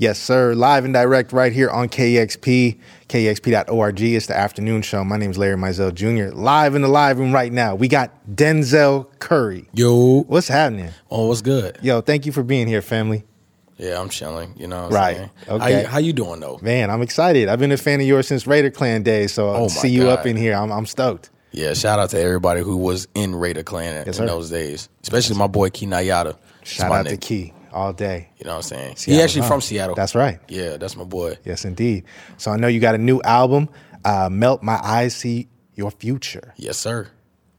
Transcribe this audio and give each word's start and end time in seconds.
Yes, 0.00 0.20
sir. 0.20 0.54
Live 0.54 0.84
and 0.84 0.94
direct 0.94 1.32
right 1.32 1.52
here 1.52 1.68
on 1.70 1.88
KEXP, 1.88 2.78
KEXP.org. 3.08 4.00
It's 4.00 4.26
the 4.28 4.36
afternoon 4.36 4.82
show. 4.82 5.02
My 5.02 5.16
name 5.16 5.32
is 5.32 5.38
Larry 5.38 5.56
Mizell 5.56 5.92
Jr. 5.92 6.32
Live 6.36 6.76
in 6.76 6.82
the 6.82 6.88
live 6.88 7.18
room 7.18 7.32
right 7.32 7.52
now. 7.52 7.74
We 7.74 7.88
got 7.88 8.12
Denzel 8.32 9.08
Curry. 9.18 9.68
Yo, 9.74 10.22
What's 10.22 10.46
happening? 10.46 10.90
oh, 11.10 11.26
what's 11.26 11.42
good? 11.42 11.78
Yo, 11.82 12.00
thank 12.00 12.26
you 12.26 12.32
for 12.32 12.44
being 12.44 12.68
here, 12.68 12.80
family. 12.80 13.24
Yeah, 13.76 14.00
I'm 14.00 14.08
chilling. 14.08 14.54
You 14.56 14.68
know, 14.68 14.82
what 14.82 14.86
I'm 14.90 14.92
Right. 14.94 15.16
saying? 15.16 15.30
Okay. 15.48 15.72
How 15.74 15.80
you, 15.80 15.86
how 15.86 15.98
you 15.98 16.12
doing 16.12 16.38
though? 16.40 16.58
Man, 16.62 16.90
I'm 16.90 17.02
excited. 17.02 17.48
I've 17.48 17.58
been 17.60 17.72
a 17.72 17.76
fan 17.76 18.00
of 18.00 18.06
yours 18.06 18.28
since 18.28 18.46
Raider 18.46 18.70
Klan 18.70 19.02
days, 19.02 19.32
so 19.32 19.50
Oh, 19.50 19.68
see 19.68 19.88
you 19.88 20.10
up 20.10 20.26
in 20.26 20.36
here, 20.36 20.54
I'm, 20.54 20.70
I'm 20.70 20.86
stoked. 20.86 21.30
Yeah, 21.50 21.74
shout 21.74 21.98
out 21.98 22.10
to 22.10 22.20
everybody 22.20 22.60
who 22.60 22.76
was 22.76 23.08
in 23.16 23.34
Raider 23.34 23.62
Klan 23.64 23.94
Yes, 23.94 24.06
in 24.06 24.12
sir. 24.12 24.26
those 24.26 24.48
days, 24.50 24.88
especially 25.02 25.36
my 25.38 25.46
boy 25.48 25.70
Key 25.70 25.86
Nyata. 25.86 26.36
Shout 26.62 26.92
out 26.92 27.06
to. 27.06 27.16
Key 27.16 27.52
all 27.72 27.92
day. 27.92 28.30
You 28.38 28.44
know 28.44 28.52
what 28.52 28.56
I'm 28.56 28.62
saying? 28.96 28.96
he 28.98 29.20
actually 29.20 29.46
from 29.46 29.60
Seattle. 29.60 29.94
That's 29.94 30.14
right. 30.14 30.40
Yeah, 30.48 30.76
that's 30.76 30.96
my 30.96 31.04
boy. 31.04 31.38
Yes, 31.44 31.64
indeed. 31.64 32.04
So 32.36 32.50
I 32.50 32.56
know 32.56 32.68
you 32.68 32.80
got 32.80 32.94
a 32.94 32.98
new 32.98 33.20
album, 33.22 33.68
uh, 34.04 34.28
Melt 34.30 34.62
My 34.62 34.78
Eyes 34.82 35.14
See 35.14 35.48
Your 35.74 35.90
Future. 35.90 36.54
Yes, 36.56 36.78
sir. 36.78 37.08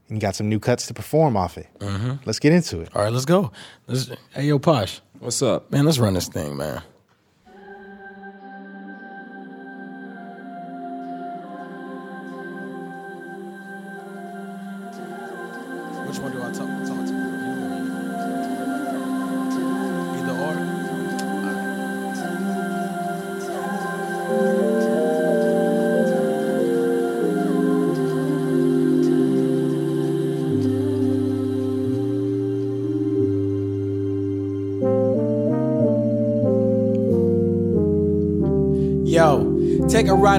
And 0.08 0.18
you 0.18 0.22
got 0.22 0.36
some 0.36 0.50
new 0.50 0.60
cuts 0.60 0.88
to 0.88 0.94
perform 0.94 1.38
off 1.38 1.58
it. 1.58 1.68
Mm-hmm. 1.80 2.14
Let's 2.26 2.40
get 2.40 2.52
into 2.52 2.82
it. 2.82 2.90
All 2.96 3.04
right, 3.04 3.14
let's 3.14 3.26
go. 3.26 3.52
Let's, 3.88 4.10
hey, 4.34 4.48
yo, 4.48 4.58
Posh, 4.58 5.02
What's 5.20 5.42
up? 5.42 5.72
man, 5.72 5.86
let's 5.86 6.00
run 6.00 6.14
this 6.16 6.28
thing, 6.28 6.58
man. 6.58 6.82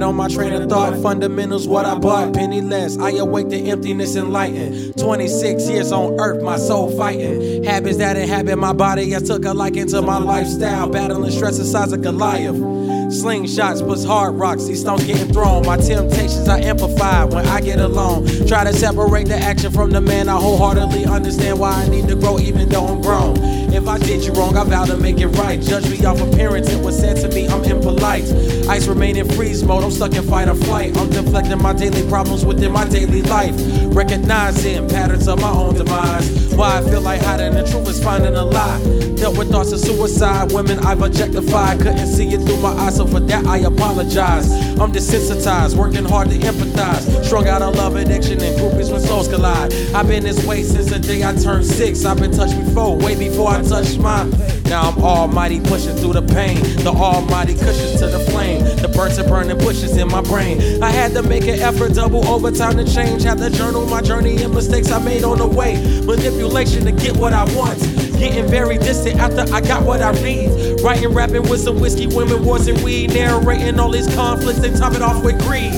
On 0.02 0.16
my 0.16 0.28
train 0.28 0.54
of 0.54 0.68
thought. 0.70 0.96
Fundamentals, 1.02 1.68
what 1.68 1.84
I 1.84 1.94
bought. 1.94 2.32
Penniless, 2.32 2.98
I 2.98 3.10
awake 3.12 3.50
to 3.50 3.56
emptiness 3.56 4.16
enlightened. 4.16 4.96
26 4.98 5.68
years 5.68 5.92
on 5.92 6.18
earth, 6.18 6.42
my 6.42 6.56
soul 6.56 6.96
fighting. 6.96 7.62
Habits 7.64 7.98
that 7.98 8.16
inhabit 8.16 8.56
my 8.56 8.72
body, 8.72 9.14
I 9.14 9.18
took 9.20 9.44
a 9.44 9.52
liking 9.52 9.86
to 9.88 10.00
my 10.00 10.18
lifestyle. 10.18 10.88
Battling 10.88 11.30
stress 11.30 11.58
the 11.58 11.64
size 11.64 11.92
of 11.92 12.00
Goliath. 12.00 12.79
Slingshots 13.10 13.84
puts 13.84 14.04
hard 14.04 14.36
rocks, 14.36 14.66
these 14.66 14.80
stones 14.80 15.04
getting 15.04 15.32
thrown. 15.32 15.66
My 15.66 15.76
temptations 15.76 16.48
I 16.48 16.60
amplify 16.60 17.24
when 17.24 17.44
I 17.44 17.60
get 17.60 17.80
alone. 17.80 18.24
Try 18.46 18.62
to 18.62 18.72
separate 18.72 19.26
the 19.26 19.34
action 19.34 19.72
from 19.72 19.90
the 19.90 20.00
man. 20.00 20.28
I 20.28 20.36
wholeheartedly 20.36 21.06
understand 21.06 21.58
why 21.58 21.72
I 21.72 21.88
need 21.88 22.06
to 22.06 22.14
grow, 22.14 22.38
even 22.38 22.68
though 22.68 22.86
I'm 22.86 23.02
grown. 23.02 23.36
If 23.72 23.88
I 23.88 23.98
did 23.98 24.24
you 24.24 24.32
wrong, 24.34 24.56
I 24.56 24.62
vow 24.62 24.84
to 24.84 24.96
make 24.96 25.18
it 25.18 25.26
right. 25.28 25.60
Judge 25.60 25.90
me 25.90 26.04
off 26.04 26.20
appearance, 26.20 26.70
it 26.70 26.84
was 26.84 26.98
said 26.98 27.16
to 27.16 27.28
me 27.34 27.48
I'm 27.48 27.64
impolite. 27.64 28.24
Ice 28.68 28.86
remain 28.86 29.16
in 29.16 29.28
freeze 29.30 29.64
mode, 29.64 29.82
I'm 29.82 29.90
stuck 29.90 30.14
in 30.14 30.22
fight 30.22 30.48
or 30.48 30.54
flight. 30.54 30.96
I'm 30.96 31.10
deflecting 31.10 31.60
my 31.60 31.72
daily 31.72 32.08
problems 32.08 32.44
within 32.44 32.70
my 32.70 32.88
daily 32.88 33.22
life. 33.22 33.54
Recognizing 33.86 34.88
patterns 34.88 35.26
of 35.26 35.40
my 35.40 35.50
own 35.50 35.74
demise. 35.74 36.54
Why 36.54 36.78
I 36.78 36.82
feel 36.82 37.00
like 37.00 37.22
hiding 37.22 37.54
the 37.54 37.64
truth 37.64 37.88
is 37.88 38.02
finding 38.02 38.36
a 38.36 38.44
lie. 38.44 38.80
Dealt 39.16 39.36
with 39.36 39.50
thoughts 39.50 39.72
of 39.72 39.80
suicide, 39.80 40.52
women 40.52 40.78
I've 40.80 41.02
objectified. 41.02 41.80
Couldn't 41.80 42.06
see 42.06 42.28
it 42.28 42.40
through 42.42 42.60
my 42.60 42.70
eyes, 42.70 42.99
so 43.00 43.06
for 43.06 43.20
that 43.20 43.46
I 43.46 43.58
apologize. 43.58 44.52
I'm 44.78 44.92
desensitized, 44.92 45.74
working 45.74 46.04
hard 46.04 46.28
to 46.30 46.36
empathize. 46.36 47.24
Strung 47.24 47.48
out 47.48 47.62
on 47.62 47.74
love 47.74 47.96
addiction 47.96 48.42
and 48.42 48.58
groupies 48.60 48.92
when 48.92 49.00
souls 49.00 49.26
collide. 49.26 49.72
I've 49.94 50.06
been 50.06 50.22
this 50.22 50.44
way 50.44 50.62
since 50.62 50.90
the 50.90 50.98
day 50.98 51.24
I 51.24 51.34
turned 51.34 51.64
six. 51.64 52.04
I've 52.04 52.18
been 52.18 52.30
touched 52.30 52.58
before, 52.62 52.98
way 52.98 53.16
before 53.16 53.48
I 53.48 53.62
touched 53.62 53.98
mine. 53.98 54.30
Now 54.64 54.90
I'm 54.90 55.02
almighty 55.02 55.60
pushing 55.60 55.96
through 55.96 56.12
the 56.12 56.22
pain. 56.22 56.60
The 56.84 56.90
almighty 56.90 57.54
cushions 57.54 58.00
to 58.00 58.06
the 58.06 58.20
flame. 58.30 58.64
The 58.64 58.88
burns 58.88 59.16
and 59.16 59.28
burning 59.28 59.56
bushes 59.56 59.96
in 59.96 60.08
my 60.08 60.20
brain. 60.20 60.82
I 60.82 60.90
had 60.90 61.12
to 61.12 61.22
make 61.22 61.44
an 61.44 61.58
effort, 61.58 61.94
double 61.94 62.26
overtime 62.28 62.76
to 62.76 62.84
change. 62.84 63.22
Had 63.22 63.38
to 63.38 63.48
journal 63.48 63.86
my 63.86 64.02
journey 64.02 64.42
and 64.42 64.52
mistakes 64.54 64.90
I 64.90 64.98
made 65.02 65.24
on 65.24 65.38
the 65.38 65.46
way. 65.46 65.76
Manipulation 66.04 66.84
to 66.84 66.92
get 66.92 67.16
what 67.16 67.32
I 67.32 67.44
want. 67.56 67.99
Getting 68.20 68.48
very 68.48 68.76
distant 68.76 69.18
after 69.18 69.50
I 69.50 69.62
got 69.62 69.82
what 69.82 70.02
I 70.02 70.10
read. 70.22 70.82
Writing, 70.82 71.14
rapping 71.14 71.48
with 71.48 71.60
some 71.60 71.80
whiskey, 71.80 72.06
women, 72.06 72.44
wars, 72.44 72.66
and 72.66 72.78
weed. 72.84 73.14
Narrating 73.14 73.80
all 73.80 73.90
these 73.90 74.14
conflicts 74.14 74.62
and 74.62 74.76
top 74.76 74.92
it 74.92 75.00
off 75.00 75.24
with 75.24 75.40
greed. 75.40 75.72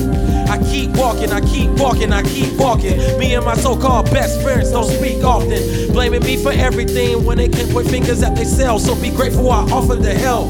I 0.49 0.61
keep 0.69 0.89
walking, 0.97 1.31
I 1.31 1.39
keep 1.39 1.69
walking, 1.79 2.11
I 2.11 2.21
keep 2.23 2.51
walking. 2.59 2.97
Me 3.17 3.33
and 3.33 3.45
my 3.45 3.55
so-called 3.55 4.11
best 4.11 4.41
friends 4.41 4.71
don't 4.71 4.91
speak 4.91 5.23
often. 5.23 5.93
Blaming 5.93 6.21
me 6.23 6.35
for 6.35 6.51
everything 6.51 7.23
when 7.23 7.37
they 7.37 7.47
can't 7.47 7.71
point 7.71 7.89
fingers 7.89 8.21
at 8.21 8.35
themselves. 8.35 8.83
So 8.83 8.93
be 9.01 9.09
grateful 9.11 9.49
I 9.49 9.63
offer 9.71 9.95
the 9.95 10.13
help. 10.13 10.49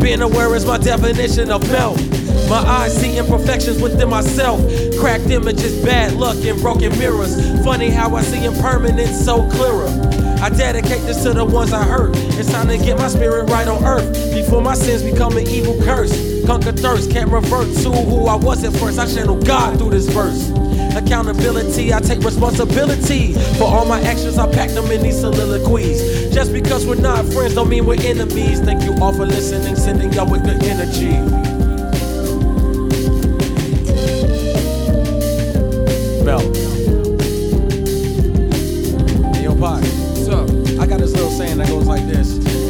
Being 0.00 0.22
aware 0.22 0.54
is 0.54 0.64
my 0.64 0.78
definition 0.78 1.50
of 1.50 1.68
melt. 1.72 1.98
My 2.48 2.58
eyes 2.58 2.96
see 2.96 3.18
imperfections 3.18 3.82
within 3.82 4.08
myself. 4.08 4.60
Cracked 5.00 5.28
images, 5.28 5.84
bad 5.84 6.12
luck, 6.12 6.36
and 6.44 6.60
broken 6.60 6.96
mirrors. 7.00 7.34
Funny 7.64 7.90
how 7.90 8.14
I 8.14 8.22
see 8.22 8.44
impermanence 8.44 9.24
so 9.24 9.42
clearer. 9.50 10.15
I 10.40 10.50
dedicate 10.50 11.02
this 11.02 11.22
to 11.22 11.32
the 11.32 11.44
ones 11.44 11.72
I 11.72 11.82
hurt. 11.82 12.12
It's 12.38 12.50
time 12.50 12.68
to 12.68 12.78
get 12.78 12.98
my 12.98 13.08
spirit 13.08 13.50
right 13.50 13.66
on 13.66 13.84
earth 13.84 14.12
before 14.34 14.60
my 14.60 14.74
sins 14.74 15.02
become 15.02 15.36
an 15.36 15.48
evil 15.48 15.80
curse. 15.82 16.44
Conquer 16.46 16.72
thirst, 16.72 17.10
can't 17.10 17.30
revert 17.30 17.74
to 17.78 17.90
who 17.90 18.26
I 18.26 18.36
was 18.36 18.62
at 18.62 18.72
first. 18.74 18.98
I 18.98 19.06
channel 19.06 19.40
God 19.42 19.78
through 19.78 19.90
this 19.90 20.08
verse. 20.08 20.50
Accountability, 20.96 21.92
I 21.92 22.00
take 22.00 22.20
responsibility 22.20 23.32
for 23.58 23.64
all 23.64 23.84
my 23.84 24.00
actions. 24.02 24.38
I 24.38 24.50
pack 24.50 24.70
them 24.70 24.90
in 24.90 25.02
these 25.02 25.20
soliloquies. 25.20 26.32
Just 26.32 26.52
because 26.52 26.86
we're 26.86 26.96
not 26.96 27.24
friends 27.26 27.54
don't 27.54 27.68
mean 27.68 27.86
we're 27.86 28.00
enemies. 28.00 28.60
Thank 28.60 28.82
you 28.84 28.94
all 29.02 29.12
for 29.12 29.26
listening, 29.26 29.76
sending 29.76 30.12
y'all 30.12 30.30
with 30.30 30.44
good 30.44 30.62
energy. 30.64 31.45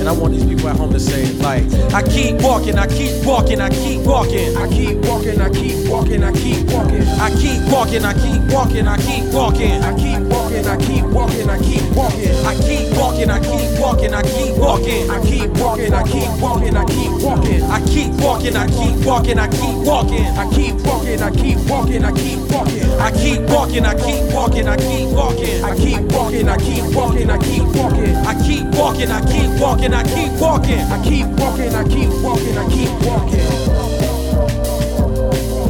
And 0.06 0.16
I 0.16 0.20
want 0.20 0.34
these 0.34 0.44
people 0.44 0.68
at 0.68 0.76
home 0.76 0.92
to 0.92 1.00
say 1.00 1.26
like, 1.42 1.64
I 1.92 2.00
keep 2.02 2.40
walking, 2.40 2.78
I 2.78 2.86
keep 2.86 3.26
walking, 3.26 3.60
I 3.60 3.68
keep 3.70 4.02
walking. 4.06 4.56
I 4.56 4.68
keep 4.68 4.98
walking, 4.98 5.40
I 5.40 5.50
keep 5.50 5.88
walking, 5.90 6.22
I 6.22 6.32
keep 6.32 6.66
walking. 6.70 7.02
I 7.02 7.30
keep 7.30 7.72
walking, 7.72 8.04
I 8.04 8.12
keep 8.14 8.52
walking, 8.52 8.86
I 8.86 8.96
keep 8.98 9.34
walking. 9.34 9.82
I 9.82 9.92
keep 9.98 10.22
walking, 10.30 10.45
I 10.64 10.76
keep 10.78 11.04
walking, 11.06 11.50
I 11.50 11.58
keep 11.58 11.82
walking. 11.94 12.32
I 12.46 12.54
keep 12.54 12.96
walking, 12.96 13.30
I 13.30 13.40
keep 13.40 13.80
walking, 13.80 14.14
I 14.14 14.22
keep 14.22 14.56
walking. 14.56 15.10
I 15.10 15.20
keep 15.26 15.50
walking, 15.58 15.92
I 15.92 16.02
keep 16.04 16.30
walking, 16.40 16.76
I 16.76 16.84
keep 16.86 17.10
walking. 17.20 17.62
I 17.64 17.80
keep 17.84 18.12
walking, 18.20 18.56
I 18.56 18.66
keep 18.68 19.04
walking, 19.04 19.38
I 19.38 19.48
keep 19.48 19.76
walking. 19.84 20.24
I 20.24 20.48
keep 20.54 20.74
walking, 20.86 21.20
I 21.20 21.30
keep 21.30 21.58
walking, 21.68 22.04
I 22.04 22.12
keep 22.12 22.38
walking. 22.50 22.86
I 23.00 23.10
keep 23.12 23.40
walking, 23.50 23.84
I 23.84 23.94
keep 23.94 24.32
walking, 24.32 24.68
I 24.68 24.76
keep 24.76 25.08
walking. 25.10 25.64
I 25.64 25.74
keep 25.76 26.00
walking, 26.12 26.48
I 26.48 26.56
keep 26.56 26.94
walking, 26.94 27.28
I 27.30 27.38
keep 27.38 27.64
walking. 27.74 28.16
I 28.16 28.34
keep 28.46 28.66
walking, 28.74 29.10
I 29.10 29.20
keep 29.26 29.60
walking, 29.60 29.92
I 29.92 30.02
keep 30.04 30.32
walking. 30.40 30.80
I 30.80 31.02
keep 31.04 31.26
walking, 31.38 31.74
I 31.74 31.84
keep 31.84 32.10
walking, 32.22 32.56
I 32.56 32.68
keep 32.70 32.90
walking. 33.04 33.46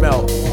Mel. 0.01 0.46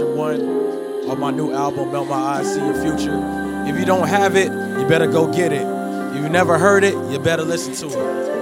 Was 0.00 0.08
Session 0.08 0.16
1 0.16 1.10
on 1.10 1.20
my 1.20 1.30
new 1.30 1.52
album, 1.52 1.92
Melt 1.92 2.08
My 2.08 2.16
Eyes, 2.16 2.54
See 2.54 2.60
Your 2.60 2.74
Future. 2.74 3.18
If 3.66 3.78
you 3.78 3.84
don't 3.84 4.08
have 4.08 4.36
it, 4.36 4.50
you 4.50 4.86
better 4.88 5.06
go 5.06 5.32
get 5.32 5.52
it. 5.52 5.66
If 6.14 6.22
you 6.22 6.28
never 6.28 6.58
heard 6.58 6.84
it, 6.84 6.94
you 7.10 7.18
better 7.18 7.42
listen 7.42 7.74
to 7.74 7.98
it. 7.98 8.37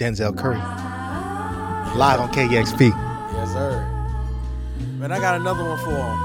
Denzel 0.00 0.34
Curry. 0.34 0.56
Live 1.94 2.20
on 2.20 2.32
KEXP. 2.32 2.88
Yes, 3.34 3.52
sir. 3.52 3.86
Man, 4.96 5.12
I 5.12 5.20
got 5.20 5.38
another 5.38 5.62
one 5.62 5.76
for 5.76 5.90
him. 5.90 6.18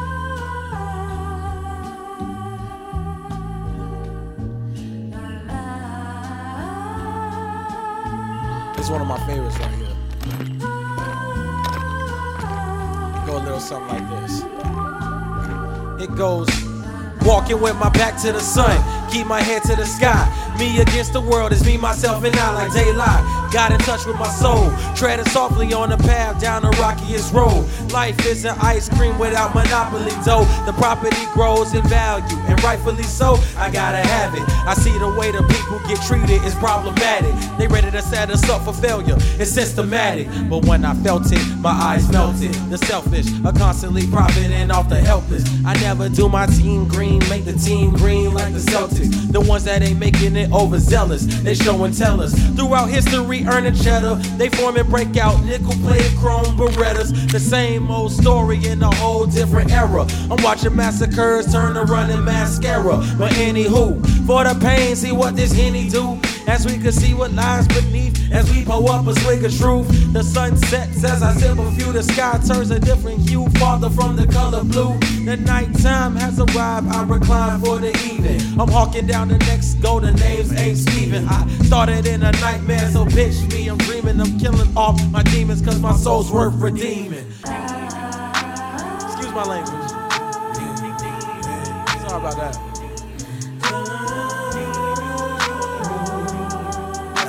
It's 8.79 8.89
one 8.89 9.01
of 9.01 9.07
my 9.07 9.19
favorites 9.27 9.59
right 9.59 9.75
here. 9.75 9.87
Go 13.25 13.37
a 13.37 13.43
little 13.43 13.59
something 13.59 13.89
like 13.89 14.09
this. 14.21 14.43
It 16.01 16.15
goes, 16.15 16.47
walking 17.25 17.59
with 17.59 17.75
my 17.75 17.89
back 17.89 18.21
to 18.21 18.31
the 18.31 18.39
sun, 18.39 19.11
keep 19.11 19.27
my 19.27 19.41
head 19.41 19.63
to 19.63 19.75
the 19.75 19.85
sky. 19.85 20.31
Me 20.57 20.79
against 20.79 21.13
the 21.13 21.21
world 21.21 21.51
is 21.51 21.65
me, 21.65 21.77
myself, 21.77 22.23
and 22.23 22.35
I 22.35 22.53
like 22.53 22.73
daylight. 22.73 23.51
Got 23.51 23.71
in 23.71 23.79
touch 23.79 24.05
with 24.05 24.17
my 24.17 24.29
soul, 24.29 24.71
treading 24.95 25.25
softly 25.27 25.73
on 25.73 25.89
the 25.89 25.97
path 25.97 26.41
down 26.41 26.63
the 26.63 26.69
rockiest 26.79 27.33
road. 27.33 27.67
Life 27.91 28.25
isn't 28.25 28.63
ice 28.63 28.89
cream 28.89 29.17
without 29.19 29.53
monopoly 29.53 30.11
dough. 30.23 30.45
The 30.65 30.73
property 30.73 31.25
grows 31.33 31.73
in 31.73 31.81
value, 31.87 32.37
and 32.47 32.61
rightfully 32.63 33.03
so. 33.03 33.37
I 33.57 33.69
gotta 33.69 33.97
have 33.97 34.33
it. 34.33 34.43
I 34.65 34.73
see 34.73 34.97
the 34.97 35.09
way 35.09 35.31
the 35.31 35.43
people 35.43 35.79
get 35.87 36.01
treated 36.07 36.43
is 36.43 36.55
problematic. 36.55 37.33
They 37.57 37.67
ready 37.67 37.91
to 37.91 38.01
set 38.01 38.29
us 38.29 38.47
up 38.49 38.63
for 38.63 38.73
failure. 38.73 39.15
It's 39.39 39.51
systematic. 39.51 40.27
But 40.49 40.65
when 40.65 40.83
I 40.83 40.93
felt 40.95 41.31
it, 41.31 41.45
my 41.57 41.71
eyes 41.71 42.09
melted. 42.11 42.53
The 42.69 42.77
selfish 42.77 43.27
are 43.45 43.53
constantly 43.53 44.07
profiting 44.07 44.71
off 44.71 44.89
the 44.89 44.99
helpless. 44.99 45.43
I 45.65 45.73
never 45.81 46.09
do 46.09 46.29
my 46.29 46.45
team 46.45 46.87
green, 46.87 47.19
make 47.29 47.45
the 47.45 47.53
team 47.53 47.91
green 47.93 48.33
like 48.33 48.53
the 48.53 48.59
Celtics. 48.59 49.31
The 49.31 49.41
ones 49.41 49.63
that 49.65 49.81
ain't 49.81 49.99
making 49.99 50.35
it 50.35 50.44
overzealous, 50.51 51.25
they 51.43 51.55
show 51.55 51.83
and 51.83 51.95
tell 51.95 52.21
us. 52.21 52.33
Throughout 52.55 52.89
history, 52.89 53.45
earning 53.45 53.75
cheddar, 53.75 54.15
they 54.37 54.49
form 54.49 54.77
and 54.77 54.89
break 54.89 55.17
out 55.17 55.43
nickel 55.43 55.73
plated 55.83 56.17
chrome 56.17 56.57
Berettas. 56.57 57.31
The 57.31 57.39
same 57.39 57.89
old 57.91 58.11
story 58.11 58.65
in 58.65 58.81
a 58.81 58.93
whole 58.95 59.25
different 59.25 59.71
era. 59.71 60.07
I'm 60.31 60.41
watching 60.43 60.75
massacres 60.75 61.51
turn 61.51 61.75
to 61.75 61.83
running 61.83 62.23
mascara. 62.23 62.97
But 63.17 63.31
anywho, 63.33 64.05
for 64.25 64.43
the 64.43 64.57
pain, 64.59 64.95
see 64.95 65.11
what 65.11 65.35
this 65.35 65.51
henny 65.51 65.89
do. 65.89 66.19
As 66.47 66.65
we 66.65 66.77
can 66.77 66.91
see 66.91 67.13
what 67.13 67.31
lies 67.33 67.67
beneath, 67.67 68.31
as 68.31 68.49
we 68.51 68.63
pull 68.63 68.89
up 68.89 69.07
a 69.07 69.19
swig 69.21 69.43
of 69.43 69.57
truth. 69.57 69.87
The 70.13 70.23
sun 70.23 70.55
sets 70.57 71.03
as 71.03 71.23
I 71.23 71.33
sip 71.33 71.57
a 71.57 71.71
few, 71.71 71.91
the 71.91 72.03
sky 72.03 72.39
turns 72.45 72.71
a 72.71 72.79
different 72.79 73.27
hue, 73.27 73.47
farther 73.59 73.89
from 73.89 74.15
the 74.15 74.27
color 74.27 74.63
blue. 74.63 74.97
The 75.25 75.37
nighttime 75.37 76.15
has 76.17 76.39
arrived, 76.39 76.87
I 76.87 77.03
recline 77.03 77.61
for 77.61 77.79
the 77.79 77.89
evening. 78.05 78.39
I'm 78.59 78.69
hawking 78.69 79.07
down 79.07 79.29
the 79.29 79.37
next 79.39 79.75
golden 79.75 80.15
names, 80.15 80.53
ain't 80.53 80.77
Steven. 80.77 81.27
I 81.27 81.47
started 81.63 82.05
in 82.05 82.23
a 82.23 82.31
nightmare, 82.33 82.89
so 82.91 83.05
bitch 83.05 83.51
me, 83.51 83.67
I'm 83.67 83.77
dreaming 83.79 84.19
I'm 84.19 84.39
killing 84.39 84.75
off 84.77 85.01
my 85.11 85.23
demons, 85.23 85.61
cause 85.61 85.79
my 85.79 85.95
soul's 85.95 86.31
worth 86.31 86.55
redeeming. 86.55 87.25
Excuse 87.27 87.43
my 89.33 89.43
language. 89.43 89.91
Sorry 92.07 92.19
about 92.19 92.35
that. 92.37 92.74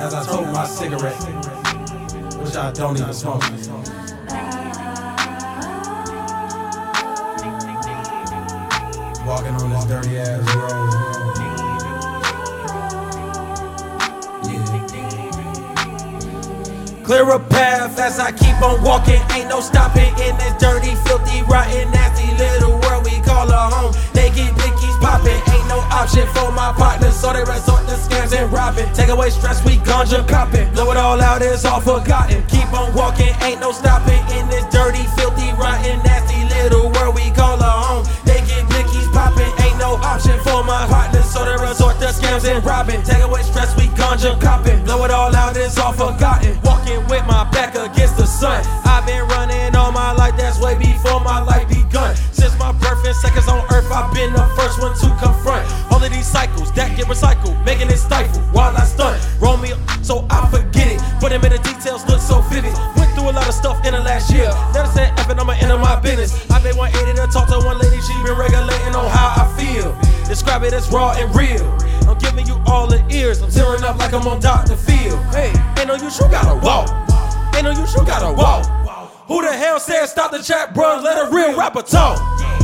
As 0.07 0.13
I 0.13 0.23
told 0.25 0.47
my 0.53 0.65
cigarette, 0.65 1.21
which 2.39 2.55
I 2.55 2.71
don't 2.71 2.95
even 2.95 3.13
smoke. 3.13 3.41
Walking 9.27 9.55
on 9.55 9.69
this 9.69 9.83
dirty 9.83 10.17
ass 10.17 10.55
road. 10.55 10.93
Clear 17.03 17.29
a 17.31 17.39
path 17.39 17.99
as 17.99 18.17
I 18.17 18.31
keep 18.31 18.61
on 18.61 18.81
walking. 18.81 19.19
Ain't 19.33 19.49
no 19.49 19.59
stopping 19.59 20.13
in 20.23 20.37
this 20.37 20.53
dirty, 20.57 20.95
filthy, 21.03 21.41
rotten, 21.51 21.91
nasty 21.91 22.33
little 22.37 22.79
world 22.79 23.03
we 23.03 23.19
call 23.23 23.49
a 23.49 23.57
home. 23.57 23.93
They 24.13 24.29
get 24.29 24.55
popping. 25.01 25.46
Option 25.97 26.27
for 26.27 26.51
my 26.51 26.71
partners, 26.77 27.15
so 27.15 27.33
they 27.33 27.41
resort 27.41 27.81
to 27.89 27.97
scams 27.97 28.31
and 28.31 28.53
robbing. 28.53 28.85
Take 28.93 29.09
away 29.09 29.31
stress, 29.31 29.65
we 29.65 29.77
ganja 29.81 30.21
copping. 30.29 30.69
Blow 30.73 30.91
it 30.91 30.97
all 30.97 31.19
out, 31.19 31.41
it's 31.41 31.65
all 31.65 31.81
forgotten. 31.81 32.45
Keep 32.45 32.71
on 32.71 32.93
walking, 32.93 33.33
ain't 33.41 33.59
no 33.59 33.71
stopping 33.71 34.21
in 34.37 34.47
this 34.47 34.63
dirty, 34.69 35.01
filthy, 35.17 35.49
rotten, 35.57 35.97
nasty 36.05 36.37
little 36.53 36.91
world 36.91 37.15
we 37.15 37.31
call 37.31 37.57
a 37.57 37.63
home. 37.65 38.05
They 38.25 38.45
get 38.45 38.69
blickies 38.69 39.11
popping. 39.11 39.49
Ain't 39.65 39.79
no 39.79 39.97
option 40.05 40.37
for 40.45 40.63
my 40.63 40.85
partners, 40.85 41.25
so 41.25 41.43
they 41.43 41.57
resort 41.65 41.97
to 41.97 42.13
scams 42.13 42.45
and 42.45 42.63
robbing. 42.63 43.01
Take 43.01 43.23
away 43.23 43.41
stress, 43.41 43.75
we 43.75 43.89
ganja 43.97 44.39
copping. 44.39 44.85
Blow 44.85 45.03
it 45.03 45.09
all 45.09 45.35
out, 45.35 45.57
it's 45.57 45.79
all 45.79 45.93
forgotten. 45.93 46.61
Walking 46.61 47.01
with 47.09 47.25
my 47.25 47.49
back 47.49 47.73
against 47.73 48.17
the 48.17 48.27
sun. 48.27 48.63
I've 48.85 49.03
been 49.07 49.27
running 49.29 49.75
all 49.75 49.91
my 49.91 50.11
life, 50.11 50.37
that's 50.37 50.61
way 50.61 50.77
before 50.77 51.21
my 51.21 51.41
life 51.41 51.67
begun. 51.67 52.15
Since 52.31 52.53
my 52.59 52.71
birth 52.73 53.03
and 53.03 53.15
seconds 53.15 53.47
on 53.47 53.65
earth, 53.73 53.91
I've 53.91 54.13
been 54.13 54.31
the 54.31 54.45
first 54.55 54.79
one 54.79 54.93
to 54.93 55.09
confront 55.17 55.86
of 56.07 56.13
these 56.13 56.25
cycles 56.27 56.71
that 56.73 56.95
get 56.95 57.05
recycled, 57.05 57.53
making 57.65 57.91
it 57.91 57.97
stifle 57.97 58.41
while 58.55 58.75
I 58.75 58.83
stunt. 58.85 59.19
Roll 59.39 59.57
me 59.57 59.73
up 59.73 59.79
so 60.01 60.25
I 60.29 60.47
forget 60.49 60.87
it. 60.87 60.99
Put 61.19 61.29
them 61.29 61.43
in 61.43 61.51
the 61.51 61.59
details, 61.59 62.07
look 62.07 62.19
so 62.19 62.41
vivid. 62.47 62.73
Went 62.95 63.11
through 63.13 63.29
a 63.29 63.35
lot 63.35 63.47
of 63.47 63.53
stuff 63.53 63.85
in 63.85 63.93
the 63.93 63.99
last 63.99 64.31
year. 64.31 64.49
Never 64.73 64.87
said 64.87 65.15
effing, 65.19 65.39
I'ma 65.39 65.53
enter 65.59 65.77
my 65.77 65.99
business. 65.99 66.31
I've 66.49 66.63
been 66.63 66.77
180 66.77 67.19
to 67.19 67.27
talk 67.27 67.47
to 67.51 67.59
one 67.59 67.77
lady, 67.77 67.99
she 68.01 68.15
been 68.23 68.39
regulating 68.39 68.95
on 68.95 69.11
how 69.11 69.35
I 69.35 69.45
feel. 69.59 69.91
Describe 70.25 70.63
it 70.63 70.73
as 70.73 70.89
raw 70.89 71.13
and 71.19 71.29
real. 71.35 71.67
I'm 72.07 72.17
giving 72.17 72.47
you 72.47 72.55
all 72.65 72.87
the 72.87 73.03
ears. 73.11 73.41
I'm 73.41 73.51
tearing 73.51 73.83
up 73.83 73.97
like 73.99 74.13
I'm 74.13 74.25
on 74.27 74.39
Dr. 74.39 74.75
Phil. 74.75 75.17
Hey, 75.35 75.51
ain't 75.77 75.87
no 75.87 75.95
use, 75.95 76.19
you 76.19 76.27
gotta 76.31 76.55
walk. 76.63 76.87
Ain't 77.53 77.65
no 77.65 77.71
use, 77.71 77.93
you 77.95 78.05
gotta 78.05 78.31
walk. 78.31 78.65
Who 79.27 79.41
the 79.41 79.51
hell 79.51 79.79
said 79.79 80.05
stop 80.05 80.31
the 80.31 80.39
chat, 80.39 80.73
bro? 80.73 81.01
Let 81.03 81.27
a 81.27 81.29
real 81.35 81.57
rapper 81.57 81.81
talk. 81.81 82.15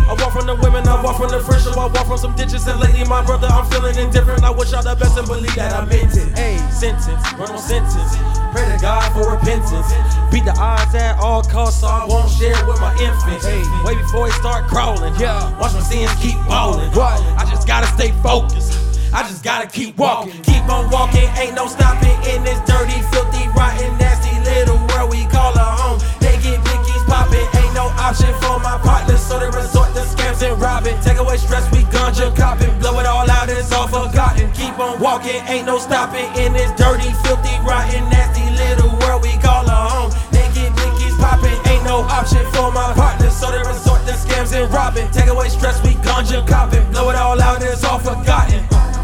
I 0.03 0.13
walk 0.19 0.33
from 0.33 0.45
the 0.45 0.55
women, 0.55 0.87
I 0.87 1.01
walk 1.01 1.17
from 1.17 1.31
the 1.31 1.39
friendship, 1.39 1.77
I 1.77 1.87
walk 1.87 2.07
from 2.07 2.17
some 2.17 2.35
ditches, 2.35 2.67
and 2.67 2.79
lately, 2.79 3.03
my 3.05 3.23
brother, 3.23 3.47
I'm 3.47 3.65
feeling 3.71 3.97
indifferent. 3.97 4.43
I 4.43 4.51
wish 4.51 4.71
y'all 4.71 4.83
the 4.83 4.95
best 4.95 5.17
and 5.17 5.27
believe 5.27 5.55
that 5.55 5.73
I 5.73 5.85
meant 5.85 6.15
it. 6.15 6.35
Hey, 6.37 6.57
sentence, 6.69 7.23
run 7.39 7.49
on 7.49 7.57
sentence. 7.57 8.17
Pray 8.51 8.67
to 8.67 8.77
God 8.81 9.07
for 9.15 9.31
repentance. 9.31 9.89
Beat 10.29 10.45
the 10.45 10.53
odds 10.59 10.93
at 10.93 11.17
all 11.17 11.41
costs, 11.41 11.81
so 11.81 11.87
I 11.87 12.05
won't 12.05 12.29
share 12.29 12.57
with 12.67 12.79
my 12.81 12.91
infants. 12.99 13.45
Hey, 13.45 13.63
way 13.83 13.95
before 13.95 14.27
it 14.27 14.33
start 14.33 14.67
crawling. 14.67 15.15
Yeah, 15.15 15.39
watch 15.57 15.73
my 15.73 15.81
sins 15.81 16.11
keep 16.19 16.37
balling. 16.45 16.91
What? 16.91 17.21
I 17.39 17.47
just 17.49 17.65
gotta 17.67 17.87
stay 17.95 18.11
focused. 18.21 18.75
I 19.13 19.21
just 19.23 19.43
gotta 19.43 19.67
keep 19.67 19.95
walking. 19.97 20.33
Keep 20.41 20.67
on 20.67 20.89
walking, 20.89 21.29
ain't 21.37 21.55
no 21.55 21.67
stopping 21.67 22.17
in 22.33 22.43
this 22.43 22.59
dirty, 22.65 22.99
filthy, 23.13 23.47
rotten, 23.55 23.95
nasty 23.97 24.33
little 24.41 24.81
world 24.89 25.11
we 25.11 25.25
call 25.29 25.53
a 25.53 25.65
home. 25.79 25.99
They 26.19 26.33
get 26.41 26.59
blickies 26.65 27.05
popping, 27.05 27.45
ain't 27.61 27.73
no 27.73 27.93
option 28.01 28.33
for 28.41 28.59
my 28.59 28.77
partners, 28.81 29.21
so 29.21 29.37
they 29.39 29.53
resort 29.53 29.92
scams 30.33 30.51
and 30.51 30.61
robbing. 30.61 30.99
Take 31.01 31.17
away 31.17 31.37
stress, 31.37 31.69
we 31.71 31.83
ganja 31.85 32.35
copping. 32.35 32.77
Blow 32.79 32.99
it 32.99 33.05
all 33.05 33.29
out, 33.29 33.49
it's 33.49 33.71
all 33.71 33.87
forgotten. 33.87 34.51
Keep 34.53 34.79
on 34.79 34.99
walking, 34.99 35.41
ain't 35.47 35.65
no 35.65 35.77
stopping 35.77 36.25
in 36.35 36.53
this 36.53 36.71
dirty, 36.71 37.11
filthy, 37.23 37.55
rotten, 37.65 38.09
nasty 38.09 38.43
little 38.55 38.97
world 38.99 39.21
we 39.21 39.33
call 39.41 39.65
a 39.65 39.79
home. 39.89 40.11
They 40.31 40.47
get 40.53 40.71
blickies 40.73 41.17
popping, 41.17 41.57
ain't 41.71 41.83
no 41.83 42.01
option 42.01 42.45
for 42.51 42.71
my 42.71 42.93
partner. 42.93 43.29
so 43.29 43.51
they 43.51 43.59
resort 43.59 44.05
to 44.07 44.13
scams 44.13 44.53
and 44.53 44.71
robbing. 44.73 45.09
Take 45.11 45.27
away 45.27 45.49
stress, 45.49 45.81
we 45.83 45.93
ganja 45.95 46.45
copping. 46.47 46.89
Blow 46.91 47.09
it 47.09 47.15
all 47.15 47.39
out, 47.41 47.61
it's 47.61 47.83
all 47.83 47.99
forgotten. 47.99 48.63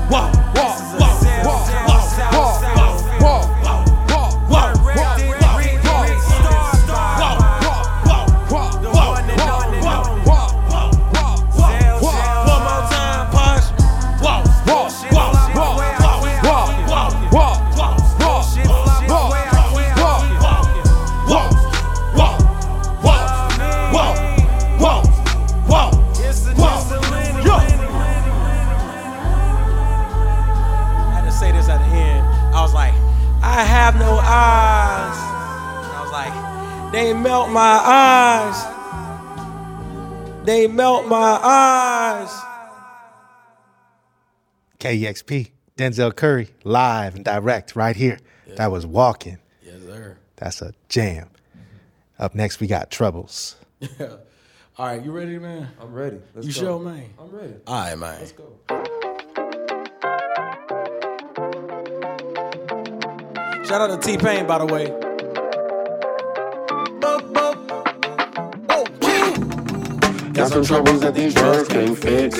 Walk, 0.10 0.34
walk, 0.56 0.78
walk, 1.00 1.22
walk, 1.46 2.34
walk, 2.34 2.49
They 40.60 40.68
melt 40.68 41.08
my 41.08 41.40
eyes. 41.42 42.30
KEXP. 44.78 45.52
Denzel 45.78 46.14
Curry, 46.14 46.50
live 46.66 47.16
and 47.16 47.24
direct 47.24 47.78
right 47.78 47.96
here. 47.96 48.20
That 48.58 48.70
was 48.70 48.86
Walking. 48.86 49.38
Yes, 49.64 49.82
sir. 49.86 50.18
That's 50.36 50.62
a 50.62 50.74
jam. 50.90 51.30
Up 52.20 52.36
next, 52.36 52.60
we 52.60 52.68
got 52.68 52.92
Troubles. 52.92 53.56
Yeah. 53.80 54.18
All 54.78 54.88
right, 54.88 55.02
you 55.02 55.12
ready, 55.14 55.40
man? 55.40 55.70
I'm 55.80 55.94
ready. 55.94 56.18
Let's 56.36 56.48
You 56.48 56.54
go. 56.54 56.60
sure, 56.60 56.80
man? 56.82 57.10
I'm 57.18 57.30
ready. 57.32 57.54
All 57.66 57.76
right, 57.82 57.98
man. 57.98 58.20
Let's 58.20 58.34
go. 58.34 58.52
Shout 63.64 63.80
out 63.90 64.02
to 64.02 64.06
T 64.06 64.18
Pain, 64.18 64.46
by 64.46 64.58
the 64.58 64.66
way. 64.66 65.09
Got 70.40 70.52
some 70.52 70.64
troubles 70.64 71.02
that 71.02 71.16
these 71.16 71.34
drugs 71.34 71.68
can't 71.68 71.98
fix. 71.98 72.38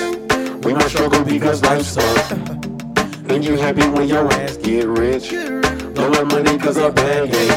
We 0.64 0.72
might 0.72 0.88
struggle 0.88 1.22
because 1.22 1.60
life 1.62 1.82
sucks. 1.82 2.32
Ain't 3.30 3.44
you 3.44 3.58
happy 3.58 3.86
when 3.90 4.08
your 4.08 4.26
ass 4.32 4.56
get 4.56 4.86
rich? 4.86 5.28
Blowing 5.94 6.28
money 6.28 6.56
cause 6.56 6.78
of 6.78 6.94
bad 6.94 7.30
game. 7.30 7.48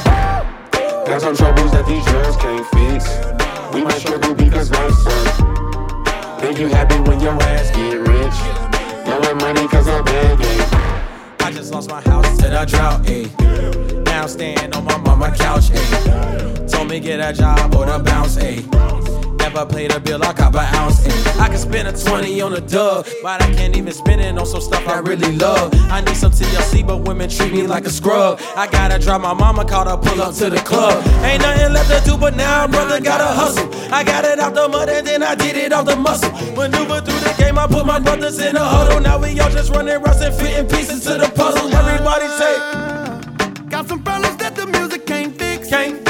Got 1.07 1.21
some 1.21 1.37
troubles 1.37 1.71
that 1.71 1.85
these 1.87 2.03
drugs 2.03 2.35
can't 2.35 2.67
fix. 2.75 3.73
We 3.73 3.85
might 3.85 3.93
struggle 3.93 4.35
because 4.35 4.69
life 4.69 4.93
sucks. 4.95 6.43
Ain't 6.43 6.59
you 6.59 6.67
happy 6.67 6.99
when 7.09 7.21
your 7.21 7.41
ass 7.41 7.71
get 7.71 7.99
rich? 7.99 9.05
Blowing 9.05 9.37
money 9.37 9.65
cause 9.69 9.87
of 9.87 10.03
bad 10.03 10.39
game. 10.39 11.37
I 11.39 11.51
just 11.53 11.71
lost 11.71 11.89
my 11.89 12.01
house 12.01 12.35
to 12.39 12.49
the 12.49 12.65
drought, 12.65 13.01
ayy. 13.03 14.03
Now 14.03 14.25
staying 14.25 14.73
on 14.73 14.83
my 14.83 14.97
mama 14.97 15.33
couch, 15.37 15.69
ayy. 15.69 16.69
Told 16.69 16.89
me 16.89 16.99
get 16.99 17.21
a 17.21 17.31
job 17.31 17.73
or 17.73 17.85
to 17.85 17.99
bounce, 17.99 18.35
ayy. 18.35 18.92
Never 19.43 19.65
paid 19.65 19.91
a 19.91 19.99
bill, 19.99 20.23
I 20.23 20.31
cop 20.31 20.55
an 20.55 20.73
ounce. 20.73 21.01
ayy. 21.01 21.39
I 21.41 21.49
can 21.49 21.57
spend 21.57 21.85
a 21.89 21.91
20 21.91 22.39
on 22.39 22.53
a 22.53 22.61
dub, 22.61 23.05
but 23.21 23.41
I 23.41 23.53
can't 23.53 23.75
even 23.75 23.91
spend 23.91 24.21
it 24.21 24.37
on 24.37 24.45
some 24.45 24.61
stuff 24.61 24.87
I 24.87 24.99
really 24.99 25.35
love. 25.35 25.69
I 25.91 25.99
need 25.99 26.15
some 26.15 26.31
TLC, 26.31 26.87
but 26.87 26.99
women 26.99 27.29
treat 27.29 27.51
me 27.51 27.67
like 27.67 27.85
a 27.85 27.89
scrub. 27.89 28.39
I 28.55 28.67
gotta 28.67 28.97
drop 28.99 29.19
my 29.21 29.33
mama, 29.33 29.65
called 29.65 29.89
her 29.89 29.97
pull 29.97 30.21
up 30.21 30.33
to 30.35 30.49
the 30.49 30.61
club. 30.61 31.05
Ain't 31.25 31.41
nothing 31.41 31.73
left 31.73 31.91
to 31.91 32.09
do, 32.09 32.17
but 32.17 32.37
now 32.37 32.63
I'm 32.63 32.71
brother 32.71 33.01
gotta 33.01 33.25
hustle. 33.25 33.69
I 33.93 34.05
got 34.05 34.23
it 34.23 34.39
out 34.39 34.55
the 34.55 34.69
mud 34.69 34.87
and 34.87 35.05
then 35.05 35.21
I 35.21 35.35
did 35.35 35.57
it 35.57 35.73
off 35.73 35.87
the 35.87 35.97
muscle. 35.97 36.31
Maneuver 36.55 37.01
through 37.01 37.19
the 37.19 37.35
game, 37.37 37.59
I 37.59 37.67
put 37.67 37.85
my 37.85 37.99
brothers 37.99 38.39
in 38.39 38.55
a 38.55 38.63
huddle. 38.63 39.01
Now 39.01 39.19
we 39.19 39.37
all 39.41 39.49
just 39.49 39.71
running 39.71 40.01
routes 40.01 40.21
and 40.21 40.33
fitting 40.33 40.69
pieces 40.69 41.03
to 41.03 41.17
the 41.17 41.29
puzzle. 41.35 41.67
Everybody 41.67 42.27
say, 42.39 43.69
Got 43.69 43.89
some 43.89 44.01
problems 44.03 44.37
that 44.37 44.55
the 44.55 44.67
music 44.67 45.05
can't 45.05 45.37
fix. 45.37 45.69
can't 45.69 46.02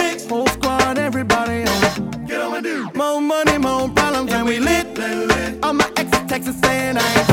my 6.34 6.38
exes 6.38 6.56
saying 6.62 6.98
I 6.98 7.20
ain't 7.20 7.33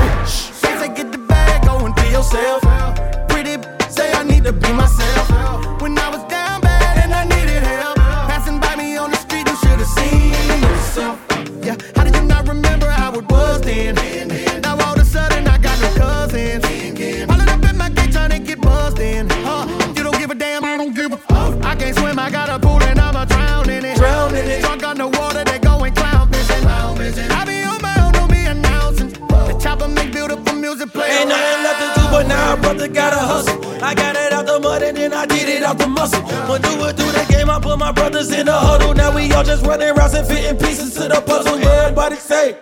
we 39.20 39.32
all 39.32 39.44
just 39.44 39.64
running 39.66 39.94
routes 39.94 40.14
and 40.14 40.26
fitting 40.26 40.56
pieces 40.56 40.94
to 40.94 41.08
the 41.08 41.20
puzzle. 41.20 41.58
Everybody 41.58 42.16
say, 42.16 42.56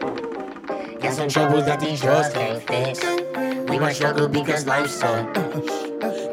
Got 1.00 1.14
some 1.14 1.28
troubles 1.28 1.64
that 1.66 1.80
these 1.80 2.00
drugs 2.00 2.30
can't 2.30 2.62
fix. 2.66 3.00
We 3.70 3.78
might 3.78 3.92
struggle 3.92 4.28
because 4.28 4.66
life 4.66 4.90
sucks. 4.90 5.38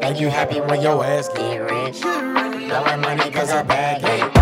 Make 0.00 0.20
you 0.20 0.28
happy 0.28 0.60
when 0.60 0.80
your 0.82 1.04
ass 1.04 1.28
get 1.28 1.58
rich? 1.58 2.00
Blowing 2.00 3.00
money 3.00 3.30
cause 3.30 3.52
of 3.52 3.68
bad 3.68 4.02
game. 4.02 4.32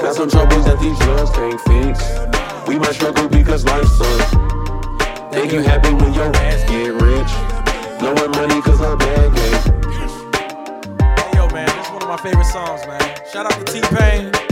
Got 0.00 0.14
some 0.14 0.28
troubles 0.28 0.64
that 0.64 0.80
these 0.80 0.98
drugs 0.98 1.30
can't 1.30 1.60
fix. 1.68 2.68
We 2.68 2.78
might 2.78 2.94
struggle 2.94 3.28
because 3.28 3.64
life 3.64 3.86
sucks. 3.86 4.34
Make 5.32 5.52
you 5.52 5.60
happy 5.60 5.92
when 5.94 6.12
your 6.14 6.34
ass 6.34 6.68
get 6.68 6.94
rich? 7.00 7.32
Blowing 8.00 8.30
money 8.32 8.60
cause 8.62 8.80
of 8.80 8.98
bad 8.98 9.34
game. 9.36 9.82
hey 11.18 11.30
yo 11.36 11.48
man, 11.50 11.66
this 11.66 11.86
is 11.86 11.92
one 11.92 12.02
of 12.02 12.08
my 12.08 12.16
favorite 12.16 12.46
songs, 12.46 12.84
man. 12.86 13.00
Shout 13.32 13.46
out 13.46 13.66
to 13.66 13.72
T 13.72 13.80
Pain. 13.94 14.49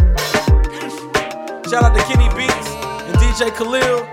Shout 1.70 1.82
out 1.82 1.94
to 1.94 2.02
Kenny 2.04 2.28
Beats 2.34 2.68
and 2.72 3.14
DJ 3.16 3.54
Khalil. 3.54 4.08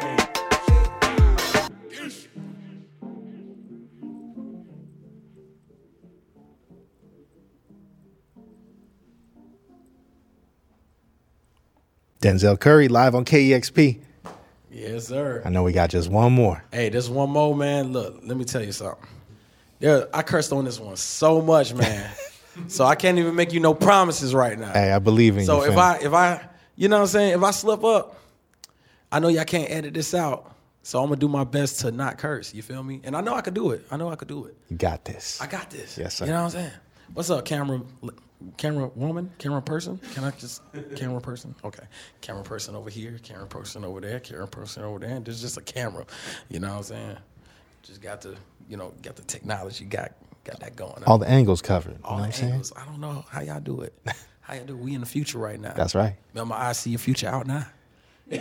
Denzel 12.19 12.59
Curry 12.59 12.89
live 12.89 13.15
on 13.15 13.23
KEXP. 13.23 14.01
Yes, 14.69 15.07
sir. 15.07 15.41
I 15.45 15.49
know 15.49 15.63
we 15.63 15.71
got 15.71 15.89
just 15.89 16.09
one 16.09 16.33
more. 16.33 16.61
Hey, 16.73 16.89
this 16.89 17.07
one 17.07 17.29
more, 17.29 17.55
man. 17.55 17.93
Look, 17.93 18.19
let 18.23 18.35
me 18.35 18.43
tell 18.43 18.65
you 18.65 18.73
something. 18.73 19.07
There, 19.79 20.09
I 20.13 20.23
cursed 20.23 20.51
on 20.51 20.65
this 20.65 20.77
one 20.77 20.97
so 20.97 21.41
much, 21.41 21.73
man. 21.73 22.11
so 22.67 22.83
I 22.83 22.95
can't 22.95 23.17
even 23.17 23.33
make 23.33 23.53
you 23.53 23.61
no 23.61 23.73
promises 23.73 24.35
right 24.35 24.59
now. 24.59 24.73
Hey, 24.73 24.91
I 24.91 24.99
believe 24.99 25.37
in 25.37 25.45
So 25.45 25.59
you. 25.59 25.61
So 25.61 25.67
if 25.69 25.75
fam. 25.75 25.79
I 25.79 26.05
if 26.05 26.13
I 26.13 26.49
you 26.75 26.87
know 26.89 26.97
what 26.97 27.01
I'm 27.03 27.07
saying, 27.07 27.33
if 27.37 27.43
I 27.43 27.51
slip 27.51 27.83
up, 27.83 28.17
I 29.11 29.19
know 29.19 29.27
y'all 29.27 29.45
can't 29.45 29.69
edit 29.69 29.93
this 29.93 30.13
out. 30.13 30.51
So 30.83 31.01
I'm 31.01 31.07
gonna 31.07 31.19
do 31.19 31.27
my 31.27 31.43
best 31.43 31.79
to 31.79 31.91
not 31.91 32.19
curse. 32.19 32.53
You 32.53 32.61
feel 32.61 32.83
me? 32.83 33.01
And 33.03 33.15
I 33.17 33.21
know 33.21 33.33
I 33.33 33.41
could 33.41 33.55
do 33.55 33.71
it. 33.71 33.87
I 33.89 33.97
know 33.97 34.09
I 34.09 34.15
could 34.15 34.27
do 34.27 34.45
it. 34.45 34.55
you 34.69 34.77
got 34.77 35.03
this. 35.03 35.41
I 35.41 35.47
got 35.47 35.71
this. 35.71 35.97
Yes, 35.97 36.15
sir. 36.15 36.25
You 36.25 36.31
know 36.31 36.43
what 36.43 36.55
I'm 36.55 36.61
saying? 36.61 36.71
What's 37.13 37.29
up, 37.31 37.43
camera 37.45 37.81
camera 38.57 38.87
woman, 38.93 39.31
camera 39.39 39.61
person? 39.63 39.99
Can 40.13 40.23
I 40.25 40.31
just 40.31 40.61
camera 40.95 41.21
person? 41.21 41.55
Okay. 41.63 41.83
Camera 42.21 42.43
person 42.43 42.75
over 42.75 42.91
here, 42.91 43.17
camera 43.23 43.47
person 43.47 43.83
over 43.83 43.99
there, 43.99 44.19
camera 44.19 44.47
person 44.47 44.83
over 44.83 44.99
there. 44.99 45.09
And 45.15 45.25
there's 45.25 45.41
just 45.41 45.57
a 45.57 45.61
camera. 45.61 46.05
You 46.49 46.59
know 46.59 46.69
what 46.69 46.77
I'm 46.77 46.83
saying? 46.83 47.17
Just 47.81 48.01
got 48.01 48.21
the, 48.21 48.35
you 48.69 48.77
know, 48.77 48.93
got 49.01 49.15
the 49.15 49.23
technology, 49.23 49.85
got 49.85 50.11
got 50.43 50.59
that 50.59 50.75
going 50.75 50.93
on. 50.93 51.03
All 51.05 51.17
the 51.17 51.27
angles 51.27 51.63
covered. 51.63 51.93
You 51.93 51.99
All 52.03 52.17
know 52.17 52.17
the 52.17 52.21
what 52.21 52.25
I'm 52.27 52.31
saying? 52.33 52.51
angles. 52.51 52.73
I 52.77 52.85
don't 52.85 52.99
know 52.99 53.25
how 53.29 53.41
y'all 53.41 53.59
do 53.59 53.81
it. 53.81 53.93
How 54.47 54.53
y'all 54.53 54.65
do? 54.65 54.77
We 54.77 54.93
in 54.93 54.99
the 54.99 55.07
future 55.07 55.39
right 55.39 55.59
now. 55.59 55.73
That's 55.73 55.95
right. 55.95 56.15
Remember, 56.33 56.53
I 56.53 56.73
see 56.73 56.91
your 56.91 56.99
future 56.99 57.27
out 57.27 57.47
now. 57.47 57.65
All 58.31 58.39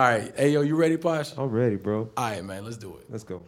right. 0.00 0.32
Hey, 0.36 0.50
yo, 0.50 0.60
you 0.60 0.76
ready, 0.76 0.96
Posh? 0.96 1.36
I'm 1.36 1.50
ready, 1.50 1.74
bro. 1.74 2.10
All 2.16 2.30
right, 2.30 2.44
man. 2.44 2.64
Let's 2.64 2.76
do 2.76 2.96
it. 2.96 3.06
Let's 3.10 3.24
go. 3.24 3.42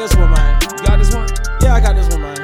This 0.00 0.16
one, 0.16 0.30
man. 0.30 0.58
You 0.62 0.86
got 0.86 0.98
this 0.98 1.14
one? 1.14 1.28
Yeah, 1.60 1.74
I 1.74 1.80
got 1.80 1.94
this 1.94 2.08
one, 2.08 2.22
man. 2.22 2.38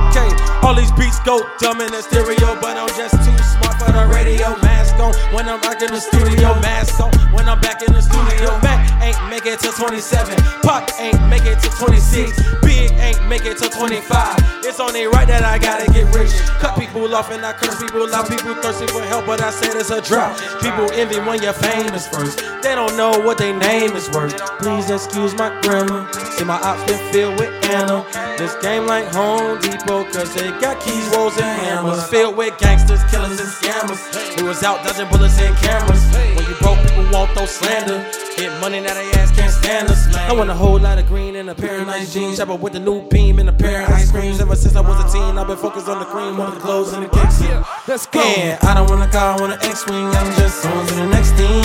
Okay, 0.00 0.30
all 0.62 0.74
these 0.76 0.92
beats 0.92 1.18
go 1.20 1.42
dumb 1.58 1.80
in 1.80 1.90
the 1.90 2.02
stereo, 2.02 2.54
but 2.60 2.76
I'm 2.76 2.88
just 2.94 3.16
too 3.24 3.36
smart 3.42 3.82
for 3.82 3.90
the 3.90 4.08
radio. 4.14 4.56
Mask 4.62 4.94
on 5.00 5.12
when 5.34 5.48
I'm 5.48 5.60
back 5.60 5.82
in 5.82 5.90
the 5.90 6.00
studio. 6.00 6.54
Mask 6.60 7.00
on 7.00 7.10
when 7.32 7.48
I'm 7.48 7.60
back 7.60 7.82
in 7.82 7.92
the 7.92 8.02
studio. 8.02 8.58
Mac 8.62 8.80
ain't 9.02 9.18
make 9.30 9.46
it 9.46 9.58
to 9.60 9.72
27. 9.72 10.36
Pop 10.62 10.88
ain't 11.00 11.20
make 11.28 11.44
it 11.44 11.58
to 11.60 11.68
26. 11.68 12.60
Big 12.62 12.92
ain't 12.92 13.26
make 13.28 13.44
it 13.44 13.58
to 13.58 13.68
25. 13.68 14.62
It's 14.64 14.80
only 14.80 15.06
right 15.06 15.26
that 15.26 15.42
I 15.42 15.58
gotta 15.58 15.90
get 15.90 16.14
rich. 16.14 16.32
Cut 16.60 16.78
people 16.78 17.14
off 17.14 17.30
and 17.30 17.44
I 17.44 17.52
curse 17.52 17.80
people 17.80 18.06
out. 18.14 18.28
People 18.28 18.54
thirsty 18.54 18.86
for 18.86 19.02
help, 19.02 19.26
but 19.26 19.40
I 19.40 19.50
said 19.50 19.74
it's 19.76 19.90
a 19.90 20.00
drought. 20.00 20.38
People 20.62 20.90
envy 20.92 21.18
when 21.20 21.42
you're 21.42 21.52
famous 21.52 22.06
first. 22.08 22.38
They 22.62 22.74
don't 22.74 22.96
know 22.96 23.10
what 23.18 23.38
their 23.38 23.56
name 23.58 23.92
is 23.92 24.08
worth. 24.10 24.38
Please 24.60 24.88
excuse 24.90 25.34
my 25.34 25.50
grammar. 25.62 26.06
See 26.36 26.44
my 26.44 26.60
ops 26.60 26.84
been 26.84 27.00
filled 27.12 27.40
with 27.40 27.50
Anna. 27.66 28.04
This 28.38 28.54
game 28.62 28.86
like 28.86 29.06
Home 29.12 29.60
Depot, 29.60 30.04
cause 30.12 30.34
they 30.34 30.50
got 30.60 30.80
keys, 30.80 31.06
rolls, 31.14 31.36
and 31.36 31.44
hammers. 31.62 32.06
Filled 32.08 32.36
with 32.36 32.56
gangsters, 32.58 33.02
killers, 33.10 33.40
and 33.40 33.48
scammers. 33.48 34.00
Who 34.38 34.46
was 34.46 34.62
out 34.62 34.84
dodging 34.84 35.08
bullets 35.08 35.38
and 35.40 35.56
cameras. 35.56 36.02
When 36.36 36.46
you 36.46 36.54
people 37.02 37.18
won't 37.18 37.30
throw 37.32 37.46
slander. 37.46 37.98
Get 38.36 38.60
money 38.60 38.80
now 38.80 38.94
they 38.94 39.10
ass 39.18 39.30
can't 39.32 39.52
stand 39.52 39.88
us, 39.88 40.06
man. 40.12 40.30
I 40.30 40.32
want 40.32 40.50
a 40.50 40.54
whole 40.54 40.78
lot 40.78 40.98
of 40.98 41.06
green 41.06 41.36
in 41.36 41.48
a 41.48 41.54
pair 41.54 41.80
of 41.80 41.86
nice 41.86 42.12
jeans. 42.12 42.36
Shopper 42.36 42.54
with 42.54 42.74
a 42.76 42.80
new 42.80 43.06
beam 43.08 43.38
in 43.38 43.48
a 43.48 43.52
pair 43.52 43.82
of 43.82 43.90
ice 43.90 44.10
creams. 44.10 44.40
Ever 44.40 44.56
since 44.56 44.76
I 44.76 44.80
was 44.80 44.98
a 45.04 45.08
teen, 45.12 45.38
I've 45.38 45.46
been 45.46 45.56
focused 45.56 45.88
on 45.88 45.98
the 45.98 46.04
cream, 46.06 46.40
on 46.40 46.54
the 46.54 46.60
clothes 46.60 46.92
and 46.92 47.04
the 47.04 47.08
kicks. 47.08 47.40
Yeah, 47.42 47.64
let's 47.86 48.06
go. 48.06 48.20
Yeah, 48.20 48.58
I 48.62 48.74
don't 48.74 48.88
want 48.88 49.02
a 49.02 49.10
car, 49.12 49.36
I 49.36 49.40
want 49.40 49.52
an 49.52 49.58
X-wing. 49.62 50.06
I'm 50.06 50.32
just 50.36 50.64
on 50.64 50.86
to 50.86 50.94
the 50.94 51.06
next 51.06 51.32
thing. 51.32 51.62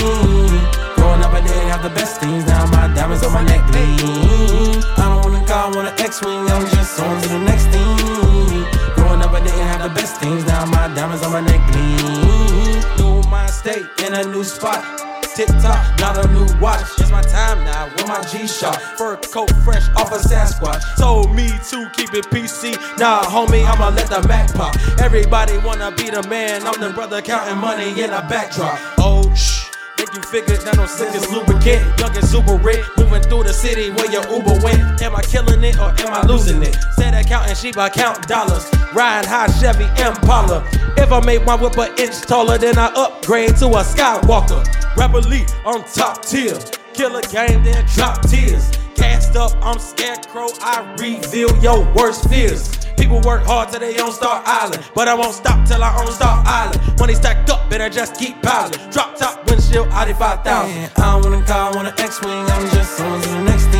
Growing 0.95 1.21
up, 1.23 1.33
I 1.33 1.41
didn't 1.41 1.69
have 1.69 1.83
the 1.83 1.89
best 1.89 2.19
things. 2.19 2.45
Now 2.45 2.65
my 2.67 2.93
diamonds 2.93 3.23
on 3.23 3.33
my 3.33 3.43
neck 3.43 3.63
gleam. 3.71 4.83
I 4.97 5.05
don't 5.07 5.23
want 5.23 5.41
a 5.41 5.47
car, 5.47 5.71
I 5.71 5.75
want 5.75 5.87
an 5.87 5.99
X-wing. 5.99 6.47
I'm 6.49 6.67
just 6.67 6.99
on 6.99 7.21
to 7.21 7.27
the 7.29 7.39
next 7.39 7.67
thing. 7.67 8.65
Growing 8.95 9.21
up, 9.21 9.31
I 9.31 9.39
didn't 9.39 9.67
have 9.71 9.83
the 9.83 9.93
best 9.95 10.19
things. 10.19 10.45
Now 10.45 10.65
my 10.65 10.93
diamonds 10.93 11.23
on 11.23 11.31
my 11.31 11.41
neck 11.41 11.61
gleam. 11.71 12.83
New 12.99 13.29
mind 13.29 13.51
state 13.51 13.85
in 14.05 14.13
a 14.13 14.23
new 14.25 14.43
spot. 14.43 15.06
Tip 15.37 15.49
top, 15.61 15.99
not 15.99 16.17
a 16.17 16.27
new 16.29 16.47
watch. 16.59 16.81
It's 16.97 17.11
my 17.11 17.21
time 17.21 17.63
now 17.63 17.85
with 17.93 18.07
my 18.07 18.19
G 18.23 18.47
Shock. 18.47 18.81
Fur 18.97 19.17
coat 19.17 19.51
fresh 19.63 19.87
off 19.89 20.11
a 20.11 20.15
Sasquatch. 20.15 20.81
Told 20.97 21.35
me 21.35 21.49
to 21.69 21.87
keep 21.91 22.11
it 22.15 22.25
PC. 22.31 22.73
Nah, 22.97 23.21
homie, 23.21 23.63
I'ma 23.63 23.89
let 23.89 24.09
the 24.09 24.27
Mac 24.27 24.51
pop. 24.55 24.75
Everybody 24.99 25.59
wanna 25.59 25.91
be 25.91 26.09
the 26.09 26.23
man. 26.27 26.65
I'm 26.65 26.81
the 26.81 26.89
brother 26.89 27.21
counting 27.21 27.59
money 27.59 28.01
in 28.01 28.09
a 28.09 28.25
backdrop. 28.27 28.79
Oh, 28.97 29.31
shh. 29.35 29.56
Think 29.97 30.13
you 30.13 30.21
figured 30.21 30.61
that 30.61 30.77
I'm 30.77 30.87
sick 30.87 31.09
as 31.09 31.29
lubricant. 31.31 31.81
Young 31.99 32.13
rich, 32.61 32.85
moving 32.97 33.21
through 33.23 33.43
the 33.43 33.53
city 33.53 33.89
where 33.91 34.11
your 34.11 34.21
Uber 34.29 34.61
went. 34.63 35.01
Am 35.01 35.15
I 35.15 35.21
killing 35.23 35.63
it 35.63 35.77
or 35.79 35.89
am 35.89 36.13
I 36.13 36.21
losing 36.25 36.61
it? 36.61 36.77
Said 36.93 37.13
counting 37.27 37.55
sheep, 37.55 37.77
I 37.77 37.89
count 37.89 38.27
dollars. 38.27 38.69
Riding 38.93 39.29
high 39.29 39.47
Chevy 39.59 39.85
Impala. 40.01 40.63
If 40.97 41.11
I 41.11 41.19
make 41.25 41.45
my 41.45 41.55
whip 41.55 41.77
an 41.77 41.97
inch 41.97 42.21
taller, 42.21 42.57
then 42.57 42.77
I 42.77 42.87
upgrade 42.93 43.57
to 43.57 43.67
a 43.67 43.83
Skywalker. 43.83 44.63
Rap 44.95 45.13
elite, 45.13 45.53
I'm 45.65 45.83
top 45.83 46.23
tier. 46.23 46.57
Kill 46.93 47.15
a 47.15 47.21
game, 47.23 47.63
then 47.63 47.85
drop 47.93 48.21
tears. 48.27 48.71
Cast 48.95 49.35
up, 49.35 49.51
I'm 49.61 49.79
scarecrow. 49.79 50.47
I 50.61 50.95
reveal 50.99 51.55
your 51.61 51.91
worst 51.93 52.29
fears. 52.29 52.86
People 52.97 53.21
work 53.21 53.43
hard 53.45 53.69
till 53.69 53.79
they 53.79 53.97
on 53.99 54.11
Star 54.11 54.41
Island, 54.45 54.83
but 54.93 55.07
I 55.07 55.13
won't 55.13 55.33
stop 55.33 55.67
till 55.67 55.83
I 55.83 55.95
own 56.01 56.11
Star 56.11 56.43
Island. 56.45 56.99
Money 56.99 57.15
stacked 57.15 57.49
up, 57.49 57.69
better 57.69 57.89
just 57.89 58.15
keep 58.19 58.41
piling. 58.41 58.73
Drop 58.91 59.15
top 59.15 59.45
windshield, 59.49 59.87
Audi 59.89 60.13
5000. 60.13 60.91
I 60.97 61.21
don't 61.21 61.23
wanna 61.23 61.45
car, 61.45 61.73
want 61.75 61.87
an 61.87 61.99
X-Wing, 61.99 62.31
I'm 62.31 62.69
just 62.69 62.99
on 62.99 63.21
to 63.21 63.29
the 63.29 63.41
next 63.43 63.65
thing. 63.67 63.76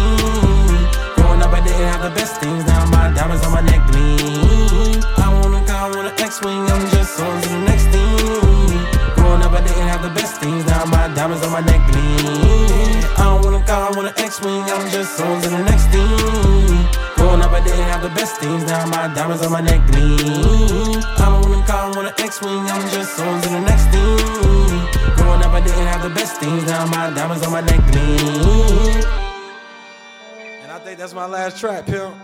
My 31.17 31.25
last 31.25 31.59
track, 31.59 31.87
pimp. 31.87 32.15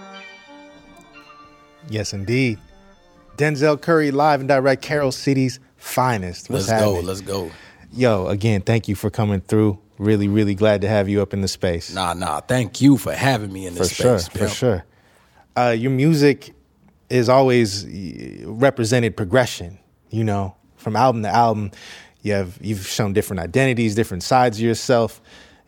Yes, 1.89 2.13
indeed. 2.13 2.59
Denzel 3.37 3.81
Curry 3.81 4.11
live 4.11 4.39
and 4.39 4.47
direct 4.47 4.83
Carol 4.83 5.11
City's 5.11 5.59
finest. 5.77 6.47
What's 6.47 6.69
Let's 6.69 6.83
go, 6.83 6.99
let's 6.99 7.21
go. 7.21 7.51
Yo, 7.91 8.27
again, 8.27 8.61
thank 8.61 8.87
you 8.87 8.93
for 8.93 9.09
coming 9.09 9.41
through. 9.41 9.79
Really, 9.97 10.27
really 10.27 10.53
glad 10.53 10.81
to 10.81 10.87
have 10.87 11.09
you 11.09 11.23
up 11.23 11.33
in 11.33 11.41
the 11.41 11.47
space. 11.47 11.93
Nah, 11.93 12.13
nah. 12.13 12.41
Thank 12.41 12.81
you 12.81 12.97
for 12.97 13.13
having 13.13 13.51
me 13.51 13.65
in 13.65 13.73
for 13.73 13.79
this 13.79 13.93
sure, 13.93 14.19
space. 14.19 14.31
for 14.31 14.37
pimp. 14.37 14.51
sure. 14.51 14.85
Uh, 15.57 15.75
your 15.75 15.91
music 15.91 16.53
is 17.09 17.29
always 17.29 17.87
represented 18.45 19.17
progression. 19.17 19.79
You 20.11 20.23
know, 20.23 20.55
from 20.75 20.95
album 20.95 21.23
to 21.23 21.29
album, 21.29 21.71
you 22.21 22.33
have 22.33 22.59
you've 22.61 22.85
shown 22.85 23.13
different 23.13 23.39
identities, 23.39 23.95
different 23.95 24.21
sides 24.21 24.59
of 24.59 24.63
yourself. 24.63 25.19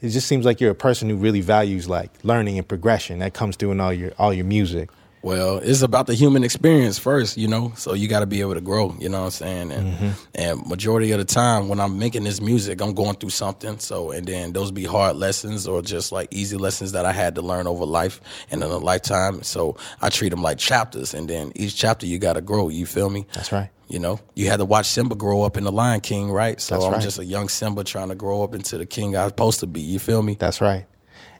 It 0.01 0.09
just 0.09 0.27
seems 0.27 0.45
like 0.45 0.59
you're 0.61 0.71
a 0.71 0.75
person 0.75 1.09
who 1.09 1.15
really 1.15 1.41
values 1.41 1.87
like 1.89 2.11
learning 2.23 2.57
and 2.57 2.67
progression. 2.67 3.19
That 3.19 3.33
comes 3.33 3.55
through 3.55 3.71
in 3.71 3.79
all 3.79 3.93
your 3.93 4.11
all 4.19 4.33
your 4.33 4.45
music. 4.45 4.89
Well, 5.25 5.57
it's 5.57 5.81
about 5.81 6.05
the 6.05 6.13
human 6.13 6.43
experience 6.43 6.99
first, 6.99 7.35
you 7.35 7.47
know. 7.47 7.73
So 7.77 7.95
you 7.95 8.07
got 8.07 8.19
to 8.19 8.27
be 8.27 8.41
able 8.41 8.53
to 8.53 8.61
grow, 8.61 8.95
you 8.99 9.09
know 9.09 9.21
what 9.21 9.25
I'm 9.25 9.31
saying? 9.31 9.71
And 9.71 9.85
Mm-hmm. 9.95 10.09
and 10.35 10.65
majority 10.67 11.11
of 11.13 11.17
the 11.17 11.25
time 11.25 11.67
when 11.67 11.79
I'm 11.79 11.97
making 11.97 12.25
this 12.25 12.39
music, 12.39 12.79
I'm 12.79 12.93
going 12.93 13.15
through 13.15 13.31
something. 13.31 13.79
So 13.79 14.11
and 14.11 14.27
then 14.27 14.53
those 14.53 14.69
be 14.71 14.83
hard 14.85 15.15
lessons 15.15 15.67
or 15.67 15.81
just 15.81 16.11
like 16.11 16.27
easy 16.31 16.57
lessons 16.57 16.91
that 16.91 17.05
I 17.05 17.11
had 17.11 17.33
to 17.35 17.41
learn 17.41 17.65
over 17.65 17.85
life 17.85 18.21
and 18.51 18.63
in 18.63 18.69
a 18.69 18.77
lifetime. 18.77 19.41
So 19.41 19.77
I 19.99 20.09
treat 20.09 20.29
them 20.29 20.43
like 20.43 20.59
chapters, 20.59 21.15
and 21.15 21.27
then 21.27 21.51
each 21.55 21.75
chapter 21.75 22.05
you 22.05 22.19
got 22.19 22.33
to 22.33 22.41
grow. 22.41 22.69
You 22.69 22.85
feel 22.85 23.09
me? 23.09 23.25
That's 23.33 23.51
right. 23.51 23.69
You 23.87 23.97
know, 23.99 24.19
you 24.35 24.47
had 24.49 24.57
to 24.57 24.65
watch 24.65 24.85
Simba 24.87 25.15
grow 25.15 25.41
up 25.43 25.57
in 25.57 25.63
the 25.63 25.71
Lion 25.71 26.01
King, 26.01 26.31
right? 26.31 26.59
So 26.61 26.75
That's 26.75 26.85
I'm 26.85 26.93
right. 26.93 27.01
just 27.01 27.17
a 27.19 27.25
young 27.25 27.49
Simba 27.49 27.83
trying 27.83 28.09
to 28.09 28.15
grow 28.15 28.43
up 28.43 28.53
into 28.53 28.77
the 28.77 28.85
king 28.85 29.15
I 29.15 29.23
was 29.23 29.31
supposed 29.31 29.59
to 29.61 29.67
be. 29.67 29.81
You 29.81 29.97
feel 29.99 30.21
me? 30.21 30.35
That's 30.39 30.61
right. 30.61 30.85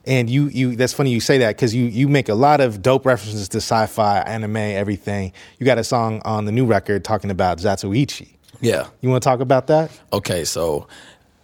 And 0.06 0.30
you, 0.30 0.46
you 0.48 0.76
that's 0.76 0.92
funny 0.92 1.10
you 1.10 1.20
say 1.20 1.38
that 1.38 1.56
because 1.56 1.74
you 1.74 1.84
you 1.84 2.08
make 2.08 2.28
a 2.28 2.34
lot 2.34 2.60
of 2.60 2.80
dope 2.80 3.04
references 3.04 3.48
to 3.50 3.58
sci-fi, 3.58 4.20
anime, 4.20 4.56
everything. 4.56 5.32
You 5.58 5.66
got 5.66 5.78
a 5.78 5.84
song 5.84 6.22
on 6.24 6.44
the 6.44 6.52
new 6.52 6.64
record 6.64 7.04
talking 7.04 7.30
about 7.30 7.58
Zatoichi. 7.58 8.28
Yeah. 8.60 8.88
You 9.00 9.10
want 9.10 9.22
to 9.22 9.28
talk 9.28 9.40
about 9.40 9.66
that? 9.66 9.90
Okay, 10.12 10.44
so 10.44 10.86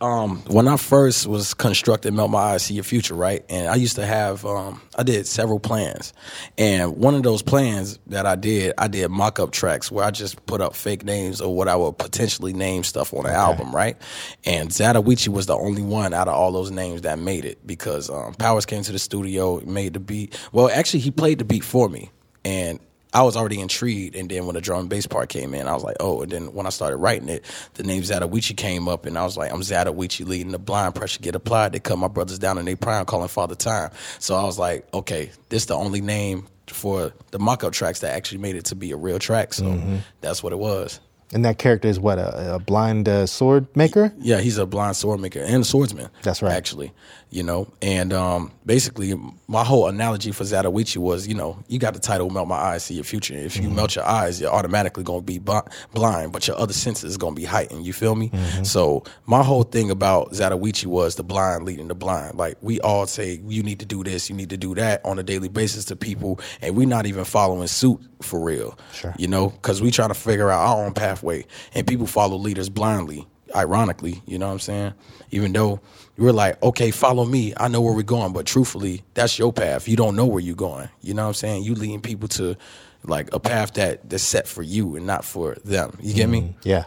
um, 0.03 0.39
when 0.49 0.67
I 0.67 0.77
first 0.77 1.29
was 1.29 1.55
constructing 1.55 2.17
Melt 2.17 2.33
My 2.33 2.39
Eyes, 2.39 2.65
See 2.65 2.75
Your 2.75 2.83
Future, 2.83 3.15
right? 3.15 3.45
And 3.49 3.69
I 3.69 3.77
used 3.77 3.95
to 3.97 4.05
have, 4.05 4.45
um, 4.45 4.83
I 4.99 5.05
did 5.05 5.29
several 5.29 5.61
plans. 5.61 6.13
And 6.59 6.97
one 6.97 7.15
of 7.15 7.23
those 7.23 7.41
plans 7.41 8.01
that 8.09 8.27
I 8.27 8.35
did, 8.35 8.75
I 8.77 8.89
did 8.89 9.09
mock 9.11 9.39
up 9.39 9.53
tracks 9.53 9.93
where 9.93 10.05
I 10.05 10.11
just 10.11 10.45
put 10.47 10.61
up 10.61 10.75
fake 10.75 11.05
names 11.05 11.41
or 11.41 11.55
what 11.55 11.69
I 11.69 11.77
would 11.77 11.99
potentially 11.99 12.53
name 12.53 12.83
stuff 12.83 13.15
on 13.15 13.27
an 13.27 13.33
album, 13.33 13.73
right? 13.73 13.97
And 14.45 14.71
Zatoichi 14.71 15.29
was 15.29 15.47
the 15.47 15.57
only 15.57 15.83
one 15.83 16.13
out 16.13 16.27
of 16.27 16.35
all 16.35 16.51
those 16.51 16.73
names 16.73 17.03
that 17.03 17.21
made 17.21 17.45
it 17.45 17.65
because 17.65 18.11
um, 18.11 18.35
Powers 18.35 18.67
came 18.67 18.83
to 18.83 18.93
the 18.93 18.99
studio, 18.99 19.61
made 19.61 19.95
the 19.95 20.01
beat. 20.01 20.37
Well, 20.51 20.69
actually, 20.69 21.01
he 21.01 21.13
played 21.13 21.39
the 21.39 21.45
beat 21.45 21.65
for 21.65 21.89
me. 21.89 22.11
And 22.45 22.81
I 23.15 23.23
was 23.23 23.37
already 23.37 23.61
intrigued, 23.61 24.17
and 24.17 24.31
then 24.31 24.47
when 24.47 24.55
the 24.55 24.61
drum 24.61 24.81
and 24.81 24.89
bass 24.89 25.07
part 25.07 25.29
came 25.29 25.53
in, 25.55 25.69
I 25.69 25.75
was 25.75 25.85
like, 25.85 25.97
oh. 26.01 26.23
And 26.23 26.33
then 26.33 26.53
when 26.55 26.67
I 26.67 26.71
started 26.71 26.97
writing 26.97 27.29
it, 27.29 27.45
the 27.75 27.83
name 27.83 28.03
Zatoichi 28.03 28.57
came 28.57 28.89
up, 28.89 29.05
and 29.05 29.19
I 29.19 29.25
was 29.25 29.37
like, 29.37 29.53
I'm 29.53 29.61
Zatoichi 29.61 30.27
leading 30.27 30.53
the 30.53 30.59
blind 30.59 30.95
pressure 30.95 31.21
get 31.21 31.35
applied. 31.35 31.73
They 31.73 31.81
cut 31.81 31.99
my 31.99 32.09
brothers 32.09 32.39
down 32.39 32.59
in 32.59 32.65
their 32.65 32.77
prime, 32.77 33.05
calling 33.05 33.29
Father 33.29 33.55
Time. 33.55 33.91
So 34.19 34.35
I 34.35 34.45
was 34.45 34.59
like, 34.59 34.87
okay, 34.95 35.31
this 35.51 35.67
the 35.67 35.75
only 35.75 36.01
name 36.01 36.47
for 36.69 37.13
the 37.33 37.39
mock-up 37.39 37.73
tracks 37.73 38.01
that 38.01 38.15
actually 38.15 38.39
made 38.39 38.57
it 38.57 38.65
to 38.67 38.75
be 38.75 38.93
a 38.93 38.97
real 38.97 39.19
track. 39.19 39.53
So 39.53 40.01
that's 40.23 40.43
what 40.43 40.53
it 40.55 40.59
was. 40.59 41.01
And 41.35 41.45
that 41.47 41.59
character 41.59 41.89
is 41.89 41.99
what 41.99 42.19
a, 42.19 42.57
a 42.57 42.59
blind 42.59 43.09
uh, 43.09 43.27
sword 43.27 43.67
maker. 43.75 44.13
Yeah, 44.19 44.41
he's 44.41 44.59
a 44.59 44.67
blind 44.67 44.97
sword 44.97 45.19
maker 45.21 45.41
and 45.41 45.63
a 45.63 45.65
swordsman. 45.65 46.11
That's 46.23 46.43
right. 46.43 46.53
Actually, 46.53 46.93
you 47.33 47.43
know, 47.43 47.67
and 47.81 48.13
um, 48.13 48.53
basically, 48.67 49.15
my 49.49 49.65
whole 49.65 49.89
analogy 49.89 50.31
for 50.33 50.45
Zatoichi 50.45 50.99
was, 50.99 51.27
you 51.27 51.35
know, 51.35 51.59
you 51.67 51.79
got 51.79 51.95
the 51.95 52.01
title 52.01 52.29
"Melt 52.31 52.47
My 52.47 52.57
Eyes, 52.57 52.85
See 52.85 52.95
Your 52.95 53.05
Future." 53.05 53.35
If 53.35 53.55
Mm-hmm. 53.55 53.63
you 53.65 53.71
melt 53.71 53.97
your 53.97 54.05
eyes, 54.05 54.41
you're 54.41 54.53
automatically 54.53 55.03
going 55.03 55.21
to 55.21 55.25
be 55.25 55.39
blind, 55.39 56.33
but 56.33 56.47
your 56.47 56.59
other 56.59 56.73
senses 56.73 57.05
is 57.13 57.17
going 57.17 57.35
to 57.35 57.41
be 57.41 57.47
heightened. 57.47 57.85
You 57.87 57.93
feel 57.93 58.15
me? 58.15 58.29
Mm-hmm. 58.29 58.65
So 58.65 59.03
my 59.27 59.43
whole 59.43 59.63
thing 59.65 59.91
about 59.91 60.33
Zatoichi 60.33 60.87
was 60.87 61.17
the 61.17 61.25
blind 61.25 61.65
leading 61.65 61.89
the 61.89 61.95
blind. 61.95 62.37
Like 62.39 62.57
we 62.61 62.81
all 62.81 63.07
say, 63.07 63.41
you 63.47 63.63
need 63.63 63.81
to 63.81 63.87
do 63.87 64.05
this, 64.05 64.29
you 64.31 64.37
need 64.37 64.51
to 64.51 64.57
do 64.57 64.75
that 64.75 65.05
on 65.05 65.19
a 65.19 65.23
daily 65.23 65.49
basis 65.49 65.87
to 65.87 65.97
people, 65.97 66.39
and 66.61 66.77
we're 66.77 66.87
not 66.87 67.07
even 67.07 67.25
following 67.25 67.67
suit 67.67 68.01
for 68.21 68.41
real. 68.41 68.79
Sure. 68.93 69.15
You 69.19 69.29
know, 69.29 69.49
because 69.49 69.81
we 69.83 69.91
trying 69.91 70.09
to 70.09 70.15
figure 70.15 70.51
out 70.51 70.61
our 70.67 70.85
own 70.85 70.93
pathway, 70.93 71.47
and 71.75 71.87
people 71.87 72.07
follow 72.07 72.37
leaders 72.37 72.69
blindly. 72.69 73.27
Ironically, 73.55 74.23
you 74.27 74.39
know 74.39 74.47
what 74.47 74.55
I'm 74.55 74.59
saying? 74.61 74.95
Even 75.31 75.53
though 75.53 75.81
we're 76.17 76.33
like, 76.33 76.63
okay, 76.63 76.91
follow 76.91 77.25
me, 77.25 77.53
I 77.57 77.69
know 77.69 77.81
where 77.81 77.95
we're 77.95 78.03
going, 78.03 78.33
but 78.33 78.47
truthfully, 78.47 79.03
that's 79.15 79.39
your 79.39 79.53
path. 79.53 79.89
You 79.89 79.97
don't 79.97 80.17
know 80.17 80.27
where 80.27 80.41
you're 80.41 80.55
going. 80.55 80.89
You 81.01 81.15
know 81.15 81.23
what 81.23 81.29
I'm 81.29 81.35
saying? 81.35 81.65
You 81.65 81.75
leading 81.75 82.01
people 82.01 82.29
to 82.29 82.57
like 83.05 83.33
a 83.33 83.41
path 83.41 83.75
that 83.75 84.09
that's 84.09 84.23
set 84.23 84.47
for 84.47 84.63
you 84.63 84.97
and 84.97 85.07
not 85.07 85.25
for 85.25 85.57
them. 85.65 85.99
You 86.01 86.15
get 86.15 86.29
me? 86.29 86.55
Yeah, 86.63 86.85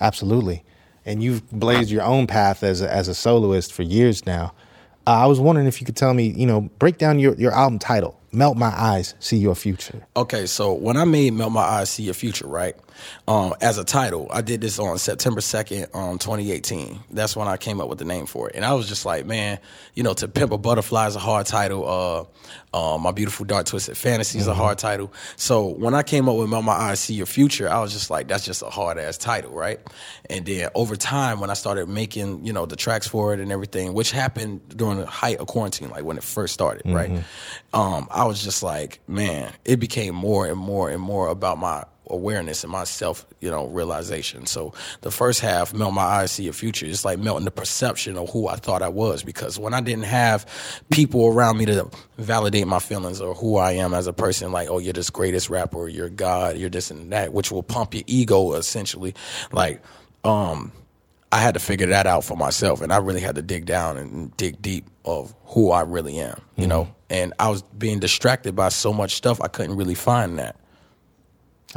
absolutely. 0.00 0.64
And 1.04 1.22
you've 1.22 1.48
blazed 1.50 1.90
your 1.90 2.02
own 2.02 2.26
path 2.26 2.62
as 2.62 2.82
a, 2.82 2.92
as 2.92 3.08
a 3.08 3.14
soloist 3.14 3.72
for 3.72 3.82
years 3.82 4.26
now. 4.26 4.52
Uh, 5.06 5.22
I 5.22 5.26
was 5.26 5.38
wondering 5.38 5.68
if 5.68 5.80
you 5.80 5.86
could 5.86 5.96
tell 5.96 6.14
me, 6.14 6.28
you 6.28 6.46
know, 6.46 6.62
break 6.62 6.98
down 6.98 7.20
your, 7.20 7.34
your 7.34 7.52
album 7.52 7.78
title, 7.78 8.18
"Melt 8.32 8.56
My 8.56 8.74
Eyes, 8.76 9.14
See 9.20 9.36
Your 9.36 9.54
Future." 9.54 10.04
Okay, 10.16 10.46
so 10.46 10.72
when 10.72 10.96
I 10.96 11.04
made 11.04 11.32
Melt 11.32 11.52
My 11.52 11.62
Eyes, 11.62 11.90
See 11.90 12.02
Your 12.02 12.14
Future, 12.14 12.48
right? 12.48 12.74
Um, 13.28 13.54
as 13.60 13.78
a 13.78 13.84
title, 13.84 14.28
I 14.30 14.40
did 14.40 14.60
this 14.60 14.78
on 14.78 14.98
September 14.98 15.40
2nd, 15.40 15.94
um, 15.94 16.18
2018. 16.18 17.00
That's 17.10 17.36
when 17.36 17.48
I 17.48 17.56
came 17.56 17.80
up 17.80 17.88
with 17.88 17.98
the 17.98 18.04
name 18.04 18.26
for 18.26 18.48
it. 18.48 18.56
And 18.56 18.64
I 18.64 18.74
was 18.74 18.88
just 18.88 19.04
like, 19.04 19.26
man, 19.26 19.58
you 19.94 20.02
know, 20.02 20.14
To 20.14 20.28
Pimp 20.28 20.52
a 20.52 20.58
Butterfly 20.58 21.08
is 21.08 21.16
a 21.16 21.20
hard 21.20 21.46
title. 21.46 21.88
Uh, 21.88 22.24
uh, 22.76 22.98
My 22.98 23.12
Beautiful 23.12 23.46
Dark 23.46 23.66
Twisted 23.66 23.96
Fantasy 23.96 24.38
is 24.38 24.46
a 24.46 24.54
hard 24.54 24.78
title. 24.78 25.12
So 25.36 25.66
when 25.66 25.94
I 25.94 26.02
came 26.02 26.28
up 26.28 26.36
with 26.36 26.48
My 26.48 26.60
Eyes, 26.60 27.00
See 27.00 27.14
Your 27.14 27.26
Future, 27.26 27.68
I 27.68 27.80
was 27.80 27.92
just 27.92 28.10
like, 28.10 28.28
that's 28.28 28.44
just 28.44 28.62
a 28.62 28.70
hard 28.70 28.98
ass 28.98 29.18
title, 29.18 29.52
right? 29.52 29.80
And 30.30 30.44
then 30.46 30.68
over 30.74 30.96
time, 30.96 31.40
when 31.40 31.50
I 31.50 31.54
started 31.54 31.88
making, 31.88 32.44
you 32.44 32.52
know, 32.52 32.66
the 32.66 32.76
tracks 32.76 33.06
for 33.06 33.32
it 33.34 33.40
and 33.40 33.50
everything, 33.50 33.94
which 33.94 34.10
happened 34.10 34.60
during 34.76 34.98
the 34.98 35.06
height 35.06 35.38
of 35.38 35.46
quarantine, 35.46 35.90
like 35.90 36.04
when 36.04 36.16
it 36.16 36.22
first 36.24 36.54
started, 36.54 36.82
right? 36.92 37.10
Um, 37.72 38.08
I 38.10 38.24
was 38.24 38.42
just 38.42 38.62
like, 38.62 39.00
man, 39.08 39.52
it 39.64 39.76
became 39.80 40.14
more 40.14 40.46
and 40.46 40.58
more 40.58 40.90
and 40.90 41.00
more 41.00 41.28
about 41.28 41.58
my 41.58 41.84
awareness 42.08 42.62
and 42.64 42.72
my 42.72 42.84
self, 42.84 43.26
you 43.40 43.50
know, 43.50 43.66
realization. 43.66 44.46
So 44.46 44.72
the 45.00 45.10
first 45.10 45.40
half, 45.40 45.74
melt 45.74 45.94
my 45.94 46.02
eyes, 46.02 46.32
see 46.32 46.48
a 46.48 46.52
future. 46.52 46.86
It's 46.86 47.04
like 47.04 47.18
melting 47.18 47.44
the 47.44 47.50
perception 47.50 48.16
of 48.16 48.30
who 48.30 48.48
I 48.48 48.56
thought 48.56 48.82
I 48.82 48.88
was. 48.88 49.22
Because 49.22 49.58
when 49.58 49.74
I 49.74 49.80
didn't 49.80 50.04
have 50.04 50.46
people 50.90 51.26
around 51.26 51.58
me 51.58 51.66
to 51.66 51.90
validate 52.18 52.66
my 52.66 52.78
feelings 52.78 53.20
or 53.20 53.34
who 53.34 53.56
I 53.56 53.72
am 53.72 53.94
as 53.94 54.06
a 54.06 54.12
person, 54.12 54.52
like, 54.52 54.68
oh, 54.70 54.78
you're 54.78 54.92
this 54.92 55.10
greatest 55.10 55.50
rapper, 55.50 55.88
you're 55.88 56.08
God, 56.08 56.56
you're 56.56 56.70
this 56.70 56.90
and 56.90 57.12
that, 57.12 57.32
which 57.32 57.50
will 57.50 57.62
pump 57.62 57.94
your 57.94 58.04
ego 58.06 58.54
essentially. 58.54 59.14
Like, 59.52 59.82
um, 60.24 60.72
I 61.32 61.38
had 61.38 61.54
to 61.54 61.60
figure 61.60 61.88
that 61.88 62.06
out 62.06 62.24
for 62.24 62.36
myself, 62.36 62.80
and 62.80 62.92
I 62.92 62.98
really 62.98 63.20
had 63.20 63.34
to 63.34 63.42
dig 63.42 63.66
down 63.66 63.96
and 63.96 64.36
dig 64.36 64.62
deep 64.62 64.88
of 65.04 65.34
who 65.44 65.70
I 65.70 65.82
really 65.82 66.18
am, 66.18 66.40
you 66.56 66.66
know. 66.66 66.94
And 67.10 67.34
I 67.38 67.50
was 67.50 67.62
being 67.62 67.98
distracted 67.98 68.54
by 68.54 68.68
so 68.70 68.92
much 68.92 69.14
stuff, 69.14 69.40
I 69.40 69.48
couldn't 69.48 69.76
really 69.76 69.94
find 69.94 70.38
that. 70.38 70.56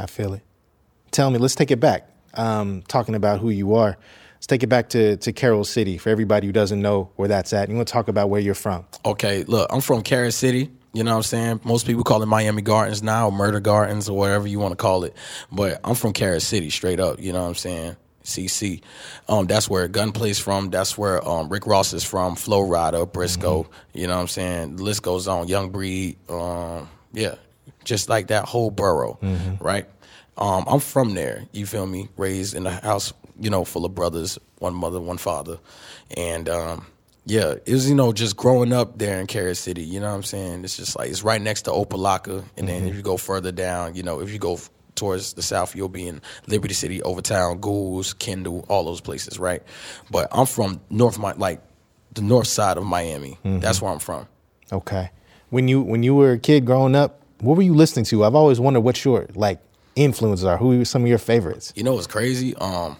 I 0.00 0.06
feel 0.06 0.34
it. 0.34 0.42
Tell 1.10 1.30
me, 1.30 1.38
let's 1.38 1.54
take 1.54 1.70
it 1.70 1.80
back. 1.80 2.08
Um, 2.34 2.82
talking 2.86 3.14
about 3.14 3.40
who 3.40 3.50
you 3.50 3.74
are, 3.74 3.96
let's 4.34 4.46
take 4.46 4.62
it 4.62 4.68
back 4.68 4.90
to 4.90 5.16
to 5.16 5.32
Carol 5.32 5.64
City 5.64 5.98
for 5.98 6.10
everybody 6.10 6.46
who 6.46 6.52
doesn't 6.52 6.80
know 6.80 7.10
where 7.16 7.28
that's 7.28 7.52
at. 7.52 7.68
You 7.68 7.74
want 7.74 7.88
to 7.88 7.92
talk 7.92 8.08
about 8.08 8.30
where 8.30 8.40
you're 8.40 8.54
from? 8.54 8.86
Okay, 9.04 9.44
look, 9.44 9.68
I'm 9.72 9.80
from 9.80 10.02
Carol 10.02 10.30
City. 10.30 10.70
You 10.92 11.04
know 11.04 11.12
what 11.12 11.18
I'm 11.18 11.22
saying? 11.22 11.60
Most 11.64 11.86
people 11.86 12.02
call 12.02 12.22
it 12.22 12.26
Miami 12.26 12.62
Gardens 12.62 13.02
now, 13.02 13.28
or 13.28 13.32
Murder 13.32 13.60
Gardens, 13.60 14.08
or 14.08 14.16
whatever 14.16 14.48
you 14.48 14.58
want 14.58 14.72
to 14.72 14.76
call 14.76 15.04
it. 15.04 15.14
But 15.52 15.80
I'm 15.84 15.94
from 15.94 16.12
Carol 16.12 16.40
City, 16.40 16.70
straight 16.70 16.98
up. 16.98 17.20
You 17.20 17.32
know 17.32 17.42
what 17.42 17.48
I'm 17.48 17.54
saying? 17.54 17.96
CC. 18.24 18.82
Um, 19.28 19.46
that's 19.46 19.68
where 19.68 19.88
Gunplay's 19.88 20.38
from. 20.38 20.70
That's 20.70 20.98
where 20.98 21.26
um, 21.26 21.48
Rick 21.48 21.66
Ross 21.66 21.92
is 21.92 22.04
from. 22.04 22.36
Flo 22.36 22.62
Rida, 22.62 23.10
Briscoe. 23.10 23.68
You 23.94 24.06
know 24.06 24.16
what 24.16 24.22
I'm 24.22 24.28
saying? 24.28 24.76
The 24.76 24.82
list 24.82 25.02
goes 25.02 25.28
on. 25.28 25.48
Young 25.48 25.70
Breed. 25.70 26.16
Um, 26.28 26.88
yeah, 27.12 27.36
just 27.84 28.08
like 28.08 28.28
that 28.28 28.44
whole 28.46 28.70
borough, 28.70 29.18
right? 29.60 29.86
Um, 30.36 30.64
I'm 30.66 30.80
from 30.80 31.14
there. 31.14 31.44
You 31.52 31.66
feel 31.66 31.86
me? 31.86 32.08
Raised 32.16 32.54
in 32.54 32.66
a 32.66 32.70
house, 32.70 33.12
you 33.38 33.50
know, 33.50 33.64
full 33.64 33.84
of 33.84 33.94
brothers, 33.94 34.38
one 34.58 34.74
mother, 34.74 35.00
one 35.00 35.18
father, 35.18 35.58
and 36.16 36.48
um, 36.48 36.86
yeah, 37.26 37.54
it 37.66 37.72
was 37.72 37.88
you 37.88 37.94
know 37.94 38.12
just 38.12 38.36
growing 38.36 38.72
up 38.72 38.98
there 38.98 39.20
in 39.20 39.26
Carol 39.26 39.54
City. 39.54 39.82
You 39.82 40.00
know 40.00 40.08
what 40.08 40.14
I'm 40.16 40.22
saying? 40.22 40.64
It's 40.64 40.76
just 40.76 40.96
like 40.98 41.10
it's 41.10 41.22
right 41.22 41.40
next 41.40 41.62
to 41.62 41.70
Opa-locka, 41.70 42.44
and 42.56 42.68
then 42.68 42.86
if 42.88 42.94
you 42.94 43.02
go 43.02 43.16
further 43.16 43.52
down, 43.52 43.94
you 43.94 44.02
know, 44.02 44.20
if 44.20 44.32
you 44.32 44.38
go 44.38 44.54
f- 44.54 44.70
towards 44.94 45.34
the 45.34 45.42
south, 45.42 45.76
you'll 45.76 45.88
be 45.88 46.06
in 46.08 46.20
Liberty 46.46 46.74
City, 46.74 47.02
Overtown, 47.02 47.60
Goulds, 47.60 48.12
Kendall, 48.14 48.64
all 48.68 48.84
those 48.84 49.00
places, 49.00 49.38
right? 49.38 49.62
But 50.10 50.28
I'm 50.32 50.46
from 50.46 50.80
North, 50.90 51.18
like 51.18 51.60
the 52.14 52.22
north 52.22 52.46
side 52.48 52.76
of 52.78 52.84
Miami. 52.84 53.38
That's 53.44 53.80
where 53.82 53.92
I'm 53.92 53.98
from. 53.98 54.26
Okay. 54.72 55.10
When 55.50 55.68
you 55.68 55.82
when 55.82 56.02
you 56.02 56.14
were 56.14 56.32
a 56.32 56.38
kid 56.38 56.64
growing 56.64 56.94
up, 56.94 57.19
what 57.40 57.56
were 57.56 57.62
you 57.62 57.74
listening 57.74 58.04
to? 58.06 58.24
I've 58.24 58.34
always 58.34 58.60
wondered 58.60 58.80
what 58.80 59.04
your 59.04 59.26
like 59.34 59.60
influences 59.96 60.44
are. 60.44 60.56
Who 60.56 60.84
some 60.84 61.02
of 61.02 61.08
your 61.08 61.18
favorites? 61.18 61.72
You 61.76 61.82
know 61.82 61.94
what's 61.94 62.06
crazy? 62.06 62.54
Um, 62.56 62.96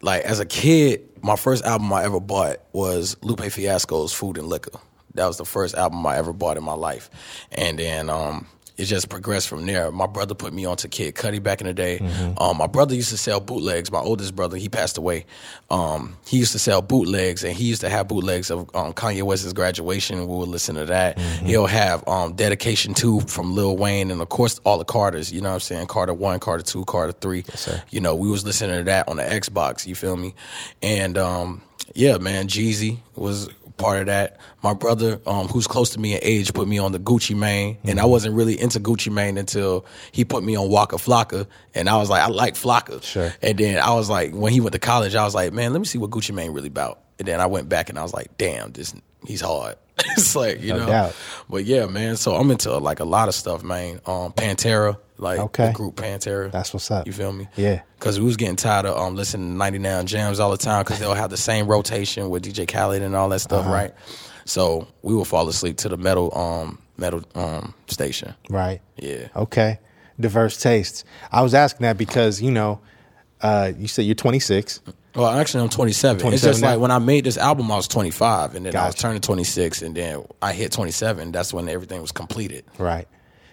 like 0.00 0.22
as 0.24 0.40
a 0.40 0.46
kid, 0.46 1.08
my 1.22 1.36
first 1.36 1.64
album 1.64 1.92
I 1.92 2.04
ever 2.04 2.20
bought 2.20 2.58
was 2.72 3.16
Lupe 3.22 3.40
Fiasco's 3.40 4.12
Food 4.12 4.38
and 4.38 4.48
Liquor. 4.48 4.78
That 5.14 5.26
was 5.26 5.36
the 5.36 5.44
first 5.44 5.74
album 5.74 6.04
I 6.06 6.16
ever 6.16 6.32
bought 6.32 6.56
in 6.56 6.64
my 6.64 6.72
life, 6.72 7.10
and 7.52 7.78
then 7.78 8.08
um, 8.08 8.46
it 8.76 8.84
just 8.86 9.08
progressed 9.08 9.48
from 9.48 9.66
there. 9.66 9.90
My 9.92 10.06
brother 10.06 10.34
put 10.34 10.52
me 10.52 10.64
onto 10.64 10.88
Kid 10.88 11.14
Cudi 11.14 11.42
back 11.42 11.60
in 11.60 11.66
the 11.66 11.74
day. 11.74 11.98
Um, 12.38 12.56
my 12.58 12.66
brother 12.66 12.94
used 12.94 13.10
to 13.10 13.18
sell 13.18 13.40
bootlegs. 13.40 13.90
My 13.92 13.98
oldest 14.00 14.34
brother, 14.34 14.56
he 14.56 14.68
passed 14.68 14.96
away. 14.98 15.26
Um, 15.70 16.16
he 16.26 16.38
used 16.38 16.52
to 16.52 16.58
sell 16.58 16.82
bootlegs, 16.82 17.44
and 17.44 17.54
he 17.54 17.64
used 17.64 17.80
to 17.82 17.88
have 17.90 18.08
bootlegs 18.08 18.50
of 18.50 18.60
um, 18.74 18.92
Kanye 18.92 19.22
West's 19.22 19.52
graduation. 19.52 20.18
We 20.20 20.36
would 20.36 20.48
listen 20.48 20.74
to 20.76 20.84
that. 20.86 21.18
He'll 21.18 21.66
have 21.66 22.06
um, 22.08 22.32
Dedication 22.34 22.94
Two 22.94 23.20
from 23.20 23.54
Lil 23.54 23.76
Wayne, 23.76 24.10
and 24.10 24.20
of 24.20 24.28
course 24.28 24.58
all 24.64 24.78
the 24.78 24.84
Carters. 24.84 25.32
You 25.32 25.40
know 25.40 25.48
what 25.50 25.54
I'm 25.54 25.60
saying? 25.60 25.86
Carter 25.88 26.14
One, 26.14 26.40
Carter 26.40 26.62
Two, 26.64 26.84
Carter 26.84 27.12
Three. 27.12 27.44
sir. 27.54 27.82
You 27.90 28.00
know, 28.00 28.14
we 28.14 28.30
was 28.30 28.44
listening 28.44 28.78
to 28.78 28.84
that 28.84 29.08
on 29.08 29.16
the 29.16 29.22
Xbox. 29.24 29.86
You 29.86 29.94
feel 29.94 30.16
me? 30.16 30.34
And 30.82 31.16
um, 31.18 31.62
yeah, 31.94 32.18
man, 32.18 32.48
Jeezy 32.48 32.98
was 33.16 33.48
part 33.82 34.00
of 34.00 34.06
that. 34.06 34.38
My 34.62 34.72
brother, 34.74 35.20
um, 35.26 35.48
who's 35.48 35.66
close 35.66 35.90
to 35.90 36.00
me 36.00 36.14
in 36.14 36.20
age, 36.22 36.54
put 36.54 36.66
me 36.68 36.78
on 36.78 36.92
the 36.92 36.98
Gucci 36.98 37.36
Mane, 37.36 37.78
and 37.84 37.98
I 38.00 38.04
wasn't 38.06 38.34
really 38.34 38.58
into 38.60 38.80
Gucci 38.80 39.12
Mane 39.12 39.36
until 39.36 39.84
he 40.12 40.24
put 40.24 40.42
me 40.44 40.56
on 40.56 40.68
Waka 40.70 40.96
Flocka, 40.96 41.46
and 41.74 41.88
I 41.88 41.96
was 41.98 42.08
like, 42.08 42.22
I 42.22 42.28
like 42.28 42.54
Flocka. 42.54 43.02
Sure. 43.02 43.32
And 43.42 43.58
then 43.58 43.78
I 43.78 43.92
was 43.94 44.08
like, 44.08 44.32
when 44.32 44.52
he 44.52 44.60
went 44.60 44.72
to 44.72 44.78
college, 44.78 45.14
I 45.14 45.24
was 45.24 45.34
like, 45.34 45.52
man, 45.52 45.72
let 45.72 45.78
me 45.80 45.84
see 45.84 45.98
what 45.98 46.10
Gucci 46.10 46.34
Mane 46.34 46.52
really 46.52 46.68
about. 46.68 47.00
And 47.18 47.28
then 47.28 47.40
I 47.40 47.46
went 47.46 47.68
back 47.68 47.88
and 47.90 47.98
I 47.98 48.02
was 48.02 48.14
like, 48.14 48.36
damn, 48.38 48.72
this 48.72 48.94
he's 49.26 49.40
hard. 49.40 49.76
it's 50.16 50.34
like 50.34 50.60
you 50.62 50.72
No 50.72 50.78
know. 50.80 50.86
doubt. 50.86 51.16
But 51.48 51.64
yeah, 51.64 51.86
man. 51.86 52.16
So 52.16 52.34
I'm 52.34 52.50
into 52.50 52.76
like 52.78 53.00
a 53.00 53.04
lot 53.04 53.28
of 53.28 53.34
stuff, 53.34 53.62
man. 53.62 54.00
Um, 54.06 54.32
Pantera, 54.32 54.96
like 55.22 55.38
Okay. 55.38 55.68
the 55.68 55.72
group 55.72 55.96
Pantera. 55.96 56.50
That's 56.52 56.74
what's 56.74 56.90
up. 56.90 57.06
You 57.06 57.12
feel 57.12 57.32
me? 57.32 57.48
Yeah. 57.56 57.82
Because 57.98 58.18
we 58.18 58.26
was 58.26 58.36
getting 58.36 58.56
tired 58.56 58.84
of 58.86 58.98
um 58.98 59.16
listening 59.16 59.48
to 59.52 59.56
99 59.56 60.06
jams 60.06 60.40
all 60.40 60.50
the 60.50 60.56
time 60.58 60.82
because 60.84 60.98
they'll 60.98 61.14
have 61.14 61.30
the 61.30 61.36
same 61.36 61.66
rotation 61.66 62.28
with 62.30 62.42
DJ 62.44 62.66
Khaled 62.68 63.00
and 63.02 63.14
all 63.16 63.28
that 63.30 63.40
stuff, 63.40 63.60
Uh-huh. 63.64 63.72
right? 63.74 63.94
So 64.44 64.88
we 65.02 65.14
would 65.14 65.26
fall 65.28 65.48
asleep 65.48 65.76
to 65.78 65.88
the 65.88 65.96
metal 65.96 66.36
um 66.36 66.78
metal 66.96 67.22
um 67.34 67.74
station. 67.86 68.34
Right. 68.50 68.80
Yeah. 68.96 69.28
Okay. 69.36 69.78
Diverse 70.20 70.60
tastes. 70.60 71.04
I 71.30 71.40
was 71.42 71.54
asking 71.54 71.84
that 71.84 71.96
because 71.96 72.42
you 72.42 72.50
know, 72.50 72.80
uh, 73.40 73.72
you 73.78 73.88
said 73.88 74.02
you're 74.04 74.14
26. 74.14 74.80
Well, 75.14 75.26
actually, 75.28 75.62
I'm 75.64 75.68
27. 75.68 76.32
it's 76.32 76.42
just 76.42 76.62
now? 76.62 76.70
like 76.70 76.80
when 76.80 76.90
I 76.90 76.98
made 76.98 77.24
this 77.24 77.36
album, 77.36 77.70
I 77.70 77.76
was 77.76 77.86
25, 77.88 78.54
and 78.54 78.64
then 78.64 78.74
I 78.76 78.86
was 78.86 78.94
Gotcha. 78.94 79.02
turning 79.02 79.20
26, 79.20 79.82
and 79.82 79.94
then 79.94 80.24
I 80.40 80.52
hit 80.54 80.72
27. 80.72 81.32
That's 81.32 81.52
when 81.52 81.68
everything 81.68 82.00
was 82.00 82.12
completed. 82.12 82.64
Right. 82.78 83.06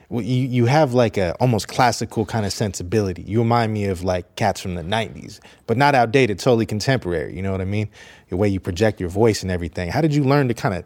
Well, 0.09 0.23
you 0.23 0.47
you 0.47 0.65
have 0.65 0.93
like 0.93 1.17
a 1.17 1.35
almost 1.35 1.67
classical 1.67 2.25
kind 2.25 2.45
of 2.45 2.51
sensibility. 2.51 3.21
You 3.21 3.39
remind 3.39 3.73
me 3.73 3.85
of 3.85 4.03
like 4.03 4.35
cats 4.35 4.59
from 4.59 4.75
the 4.75 4.81
'90s, 4.81 5.39
but 5.67 5.77
not 5.77 5.93
outdated, 5.93 6.39
totally 6.39 6.65
contemporary. 6.65 7.35
You 7.35 7.43
know 7.43 7.51
what 7.51 7.61
I 7.61 7.65
mean? 7.65 7.89
The 8.29 8.37
way 8.37 8.49
you 8.49 8.59
project 8.59 8.99
your 8.99 9.09
voice 9.09 9.43
and 9.43 9.51
everything. 9.51 9.89
How 9.89 10.01
did 10.01 10.15
you 10.15 10.23
learn 10.23 10.47
to 10.47 10.53
kind 10.55 10.73
of 10.73 10.83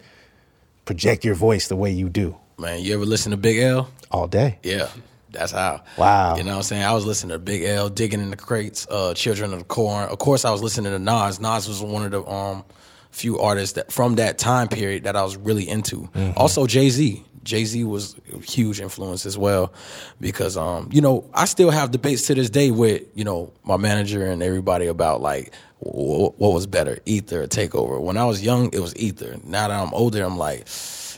project 0.86 1.24
your 1.24 1.36
voice 1.36 1.70
the 1.70 1.78
way 1.78 1.92
you 1.92 2.10
do 2.10 2.36
Man, 2.58 2.82
you 2.82 2.94
ever 2.94 3.06
listen 3.06 3.32
to 3.32 3.38
Big 3.38 3.60
L? 3.60 3.90
all 4.12 4.28
day? 4.28 4.60
Yeah, 4.64 4.90
that's 5.32 5.52
how. 5.52 5.82
Wow. 5.98 6.36
You 6.38 6.44
know 6.44 6.52
what 6.52 6.58
I'm 6.58 6.64
saying? 6.64 6.84
I 6.84 6.94
was 6.94 7.06
listening 7.06 7.32
to 7.32 7.40
Big 7.40 7.64
L, 7.64 7.90
Digging 7.90 8.22
in 8.22 8.30
the 8.30 8.38
Crates, 8.38 8.86
uh, 8.90 9.14
Children 9.16 9.54
of 9.54 9.60
the 9.60 9.66
Corn. 9.66 10.08
Of 10.10 10.20
course, 10.20 10.46
I 10.46 10.52
was 10.52 10.62
listening 10.62 10.92
to 10.92 11.00
Nas. 11.00 11.40
Nas 11.40 11.68
was 11.68 11.82
one 11.82 12.06
of 12.06 12.12
the 12.12 12.24
um, 12.26 12.64
few 13.10 13.40
artists 13.40 13.74
that 13.76 13.92
from 13.92 14.16
that 14.16 14.38
time 14.38 14.68
period 14.68 15.06
that 15.06 15.16
I 15.16 15.24
was 15.24 15.36
really 15.36 15.68
into. 15.68 16.10
Also, 16.38 16.68
Jay 16.68 16.90
Z. 16.90 17.24
Jay 17.44 17.66
Z 17.66 17.84
was 17.84 18.16
a 18.34 18.40
huge 18.40 18.80
influence 18.80 19.26
as 19.26 19.38
well 19.38 19.74
because, 20.22 20.56
um, 20.58 20.90
you 20.92 21.02
know, 21.02 21.30
I 21.34 21.46
still 21.46 21.70
have 21.72 21.92
debates 21.92 22.28
to 22.28 22.36
this 22.36 22.50
day 22.50 22.72
with, 22.72 23.04
you 23.16 23.24
know, 23.24 23.52
my 23.64 23.78
manager 23.78 24.26
and 24.26 24.42
everybody 24.42 24.88
about 24.88 25.22
like, 25.22 25.54
wh- 25.80 26.32
what 26.40 26.54
was 26.54 26.66
better, 26.68 27.00
Ether 27.06 27.44
or 27.44 27.48
Takeover? 27.48 28.00
When 28.02 28.18
I 28.18 28.26
was 28.26 28.44
young, 28.44 28.74
it 28.74 28.80
was 28.80 28.96
Ether. 28.96 29.38
Now 29.44 29.68
that 29.68 29.80
I'm 29.80 29.94
older, 29.94 30.24
I'm 30.24 30.38
like, 30.38 30.68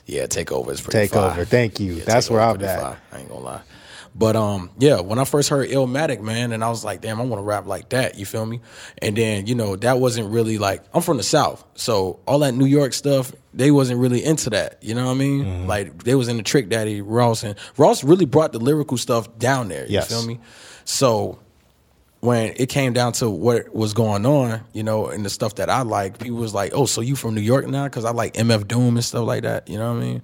yeah, 0.07 0.25
Takeover 0.27 0.71
is 0.71 0.81
pretty 0.81 1.07
Takeover. 1.07 1.35
fire. 1.35 1.45
Thank 1.45 1.79
you. 1.79 1.95
That's 2.01 2.29
where 2.29 2.41
I'm 2.41 2.63
at. 2.63 2.79
fire. 2.81 2.97
I 3.11 3.19
ain't 3.19 3.29
gonna 3.29 3.41
lie. 3.41 3.61
But 4.17 4.37
um, 4.37 4.71
yeah, 4.77 5.01
when 5.01 5.19
I 5.19 5.25
first 5.25 5.49
heard 5.49 5.69
Illmatic, 5.69 6.21
man, 6.21 6.53
and 6.53 6.63
I 6.63 6.69
was 6.69 6.85
like, 6.85 7.01
damn, 7.01 7.19
I 7.19 7.25
want 7.25 7.39
to 7.39 7.43
rap 7.43 7.67
like 7.67 7.89
that. 7.89 8.17
You 8.17 8.25
feel 8.25 8.45
me? 8.45 8.61
And 9.01 9.17
then 9.17 9.45
you 9.45 9.55
know 9.55 9.75
that 9.75 9.99
wasn't 9.99 10.29
really 10.29 10.57
like 10.57 10.83
I'm 10.93 11.01
from 11.01 11.17
the 11.17 11.23
South, 11.23 11.65
so 11.75 12.21
all 12.25 12.39
that 12.39 12.53
New 12.53 12.65
York 12.65 12.93
stuff, 12.93 13.33
they 13.53 13.71
wasn't 13.71 13.99
really 13.99 14.23
into 14.23 14.49
that. 14.51 14.81
You 14.81 14.95
know 14.95 15.05
what 15.05 15.11
I 15.11 15.15
mean? 15.15 15.43
Mm-hmm. 15.43 15.67
Like 15.67 16.03
they 16.03 16.15
was 16.15 16.29
into 16.29 16.43
Trick 16.43 16.69
Daddy, 16.69 17.01
Ross, 17.01 17.43
and 17.43 17.55
Ross 17.75 18.05
really 18.05 18.25
brought 18.25 18.53
the 18.53 18.59
lyrical 18.59 18.97
stuff 18.97 19.37
down 19.37 19.67
there. 19.67 19.85
Yes. 19.89 20.09
You 20.09 20.15
feel 20.15 20.25
me? 20.25 20.39
So 20.85 21.39
when 22.21 22.53
it 22.55 22.69
came 22.69 22.93
down 22.93 23.11
to 23.13 23.29
what 23.29 23.75
was 23.75 23.93
going 23.93 24.25
on, 24.25 24.61
you 24.71 24.83
know, 24.83 25.07
and 25.07 25.25
the 25.25 25.29
stuff 25.29 25.55
that 25.55 25.69
I 25.69 25.81
like, 25.81 26.19
people 26.19 26.37
was 26.37 26.53
like, 26.53 26.71
"Oh, 26.73 26.85
so 26.85 27.01
you 27.01 27.17
from 27.17 27.35
New 27.35 27.41
York 27.41 27.67
now?" 27.67 27.83
Because 27.83 28.05
I 28.05 28.11
like 28.11 28.35
MF 28.35 28.65
Doom 28.65 28.95
and 28.95 29.03
stuff 29.03 29.27
like 29.27 29.43
that. 29.43 29.67
You 29.67 29.77
know 29.77 29.93
what 29.93 30.01
I 30.01 30.05
mean? 30.05 30.21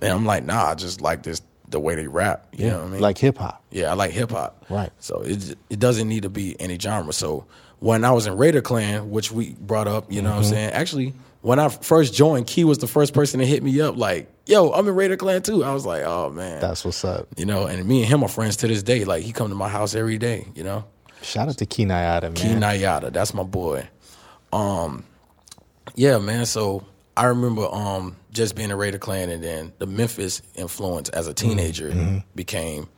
And 0.00 0.12
I'm 0.12 0.24
like, 0.24 0.44
"Nah, 0.44 0.70
I 0.70 0.74
just 0.76 1.00
like 1.00 1.24
this 1.24 1.42
the 1.72 1.80
way 1.80 1.94
they 1.96 2.06
rap." 2.06 2.46
You 2.52 2.68
know 2.70 2.78
what 2.78 2.86
I 2.86 2.90
mean? 2.90 3.00
Like 3.00 3.18
hip 3.18 3.38
hop. 3.38 3.62
Yeah, 3.70 3.90
I 3.90 3.94
like 3.94 4.12
hip 4.12 4.30
hop. 4.30 4.64
Right. 4.70 4.90
So 5.00 5.22
it 5.22 5.56
it 5.68 5.78
doesn't 5.80 6.08
need 6.08 6.22
to 6.22 6.30
be 6.30 6.54
any 6.60 6.78
genre. 6.78 7.12
So 7.12 7.44
when 7.80 8.04
I 8.04 8.12
was 8.12 8.26
in 8.28 8.36
Raider 8.36 8.62
Klan, 8.62 9.10
which 9.10 9.32
we 9.32 9.54
brought 9.58 9.88
up, 9.88 10.10
you 10.12 10.22
know 10.22 10.28
Mm-hmm. 10.30 10.36
what 10.38 10.44
I'm 10.46 10.50
saying? 10.52 10.70
Actually, 10.72 11.14
when 11.40 11.58
I 11.58 11.68
first 11.68 12.14
joined, 12.14 12.46
Key 12.46 12.62
was 12.64 12.78
the 12.78 12.86
first 12.86 13.12
person 13.14 13.40
to 13.40 13.46
hit 13.46 13.62
me 13.64 13.80
up 13.80 13.96
like, 13.96 14.30
"Yo, 14.46 14.70
I'm 14.70 14.86
in 14.86 14.94
Raider 14.94 15.16
Clan 15.16 15.42
too." 15.42 15.64
I 15.64 15.74
was 15.74 15.84
like, 15.84 16.02
"Oh 16.04 16.30
man." 16.30 16.60
That's 16.60 16.84
what's 16.84 17.04
up. 17.04 17.26
you 17.36 17.44
know, 17.46 17.66
and 17.66 17.84
me 17.84 18.02
and 18.02 18.08
him 18.08 18.22
are 18.22 18.28
friends 18.28 18.56
to 18.58 18.68
this 18.68 18.82
day. 18.84 19.04
Like 19.04 19.24
he 19.24 19.32
come 19.32 19.48
to 19.48 19.54
my 19.56 19.68
house 19.68 19.94
every 19.96 20.18
day, 20.18 20.46
you 20.54 20.62
know. 20.62 20.84
Shout 21.22 21.48
out 21.48 21.58
to 21.58 21.66
Key 21.66 21.84
Kenayada, 21.86 22.22
man. 22.22 22.34
Key 22.34 22.48
Nyata, 22.48 23.12
that's 23.12 23.32
my 23.34 23.42
boy. 23.44 23.88
Um, 24.52 25.04
yeah, 25.94 26.18
man. 26.18 26.46
So 26.46 26.84
I 27.16 27.24
remember 27.26 27.66
um 27.72 28.16
just 28.32 28.56
being 28.56 28.70
a 28.70 28.76
Raider 28.76 28.98
Klan, 28.98 29.28
and 29.30 29.42
then 29.44 29.72
the 29.78 29.86
Memphis 29.86 30.42
influence 30.54 31.08
as 31.10 31.26
a 31.28 31.34
teenager 31.34 31.90
Mm-hmm. 31.90 32.18
became 32.34 32.88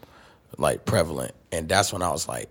like 0.59 0.85
prevalent, 0.85 1.35
and 1.53 1.69
that's 1.69 1.93
when 1.93 2.03
I 2.03 2.11
was 2.11 2.29
like, 2.29 2.49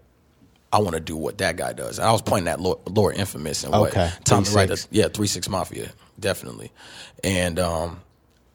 I 0.72 0.80
want 0.80 0.96
to 0.96 1.00
do 1.00 1.16
what 1.16 1.38
that 1.38 1.56
guy 1.56 1.72
does. 1.74 2.00
And 2.00 2.08
I 2.08 2.12
was 2.12 2.22
pointing 2.22 2.48
at 2.50 2.60
Lord, 2.60 2.80
Lord 2.90 3.16
Infamous 3.16 3.64
and 3.64 3.74
Okay, 3.74 4.06
what 4.10 4.26
Tommy 4.26 4.46
3-6. 4.46 4.56
Wright, 4.56 4.88
yeah, 4.92 5.08
Three 5.08 5.28
Six 5.28 5.48
Mafia, 5.50 5.92
definitely, 6.20 6.72
and 7.24 7.60
um. 7.60 8.00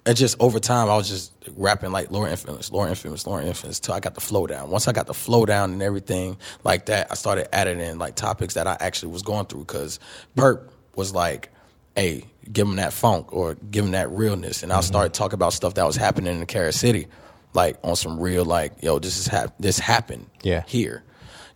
And 0.07 0.17
just 0.17 0.41
over 0.41 0.59
time, 0.59 0.89
I 0.89 0.97
was 0.97 1.07
just 1.07 1.35
rapping 1.55 1.93
like 1.93 2.11
Lord 2.11 2.31
Infamous, 2.31 2.73
Lord 2.73 2.89
Infamous, 2.89 3.27
Lord 3.27 3.45
Infamous, 3.45 3.79
till 3.79 3.93
I 3.93 4.01
got 4.01 4.15
the 4.15 4.23
flow 4.23 4.47
down. 4.47 4.71
Once 4.71 4.89
I 4.89 4.93
got 4.93 5.07
the 5.07 5.13
flow 5.13 5.45
down 5.45 5.71
and 5.71 5.83
everything 5.83 6.39
like 6.65 6.87
that, 6.87 7.09
I 7.11 7.15
started 7.15 7.55
adding 7.55 7.79
in 7.79 7.99
like 7.99 8.15
topics 8.15 8.55
that 8.55 8.67
I 8.67 8.79
actually 8.81 9.13
was 9.13 9.21
going 9.21 9.45
through. 9.47 9.67
Because 9.67 10.01
Purrp 10.35 10.71
was 10.97 11.13
like, 11.13 11.51
"Hey, 11.99 12.25
give 12.53 12.67
him 12.69 12.77
that 12.77 12.93
funk 12.93 13.33
or 13.33 13.55
give 13.55 13.85
him 13.85 13.91
that 13.93 14.11
realness," 14.11 14.63
and 14.63 14.73
I 14.73 14.77
mm-hmm. 14.77 14.87
started 14.87 15.15
talking 15.15 15.35
about 15.35 15.53
stuff 15.53 15.75
that 15.75 15.87
was 15.87 15.97
happening 15.97 16.33
in 16.33 16.41
the 16.41 16.47
Carol 16.47 16.73
City, 16.73 17.09
like 17.55 17.77
on 17.83 17.97
some 17.97 18.21
real 18.21 18.45
like, 18.45 18.83
"Yo, 18.83 18.99
this 18.99 19.19
is 19.19 19.27
hap- 19.27 19.55
this 19.59 19.79
happened 19.79 20.27
Yeah. 20.43 20.63
here," 20.67 21.03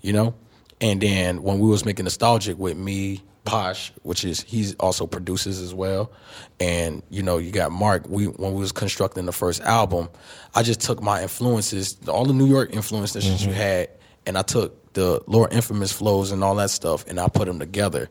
you 0.00 0.12
know. 0.12 0.34
And 0.80 1.00
then 1.00 1.42
when 1.42 1.60
we 1.60 1.68
was 1.68 1.84
making 1.84 2.04
nostalgic 2.04 2.58
with 2.58 2.76
me, 2.76 3.22
Posh, 3.44 3.92
which 4.02 4.24
is 4.24 4.40
he's 4.42 4.74
also 4.76 5.06
produces 5.06 5.60
as 5.60 5.74
well, 5.74 6.12
and 6.60 7.02
you 7.10 7.22
know 7.22 7.38
you 7.38 7.50
got 7.50 7.72
Mark. 7.72 8.08
We 8.08 8.26
when 8.26 8.54
we 8.54 8.60
was 8.60 8.72
constructing 8.72 9.26
the 9.26 9.32
first 9.32 9.60
album, 9.62 10.08
I 10.54 10.62
just 10.62 10.80
took 10.80 11.02
my 11.02 11.22
influences, 11.22 11.96
all 12.06 12.24
the 12.24 12.32
New 12.32 12.46
York 12.46 12.72
influences 12.72 13.24
that 13.24 13.40
you 13.40 13.48
mm-hmm. 13.48 13.56
had, 13.56 13.88
and 14.26 14.38
I 14.38 14.42
took 14.42 14.92
the 14.92 15.22
Lord 15.26 15.52
Infamous 15.52 15.90
flows 15.90 16.30
and 16.30 16.44
all 16.44 16.54
that 16.56 16.70
stuff, 16.70 17.04
and 17.08 17.18
I 17.18 17.28
put 17.28 17.46
them 17.46 17.58
together. 17.58 18.08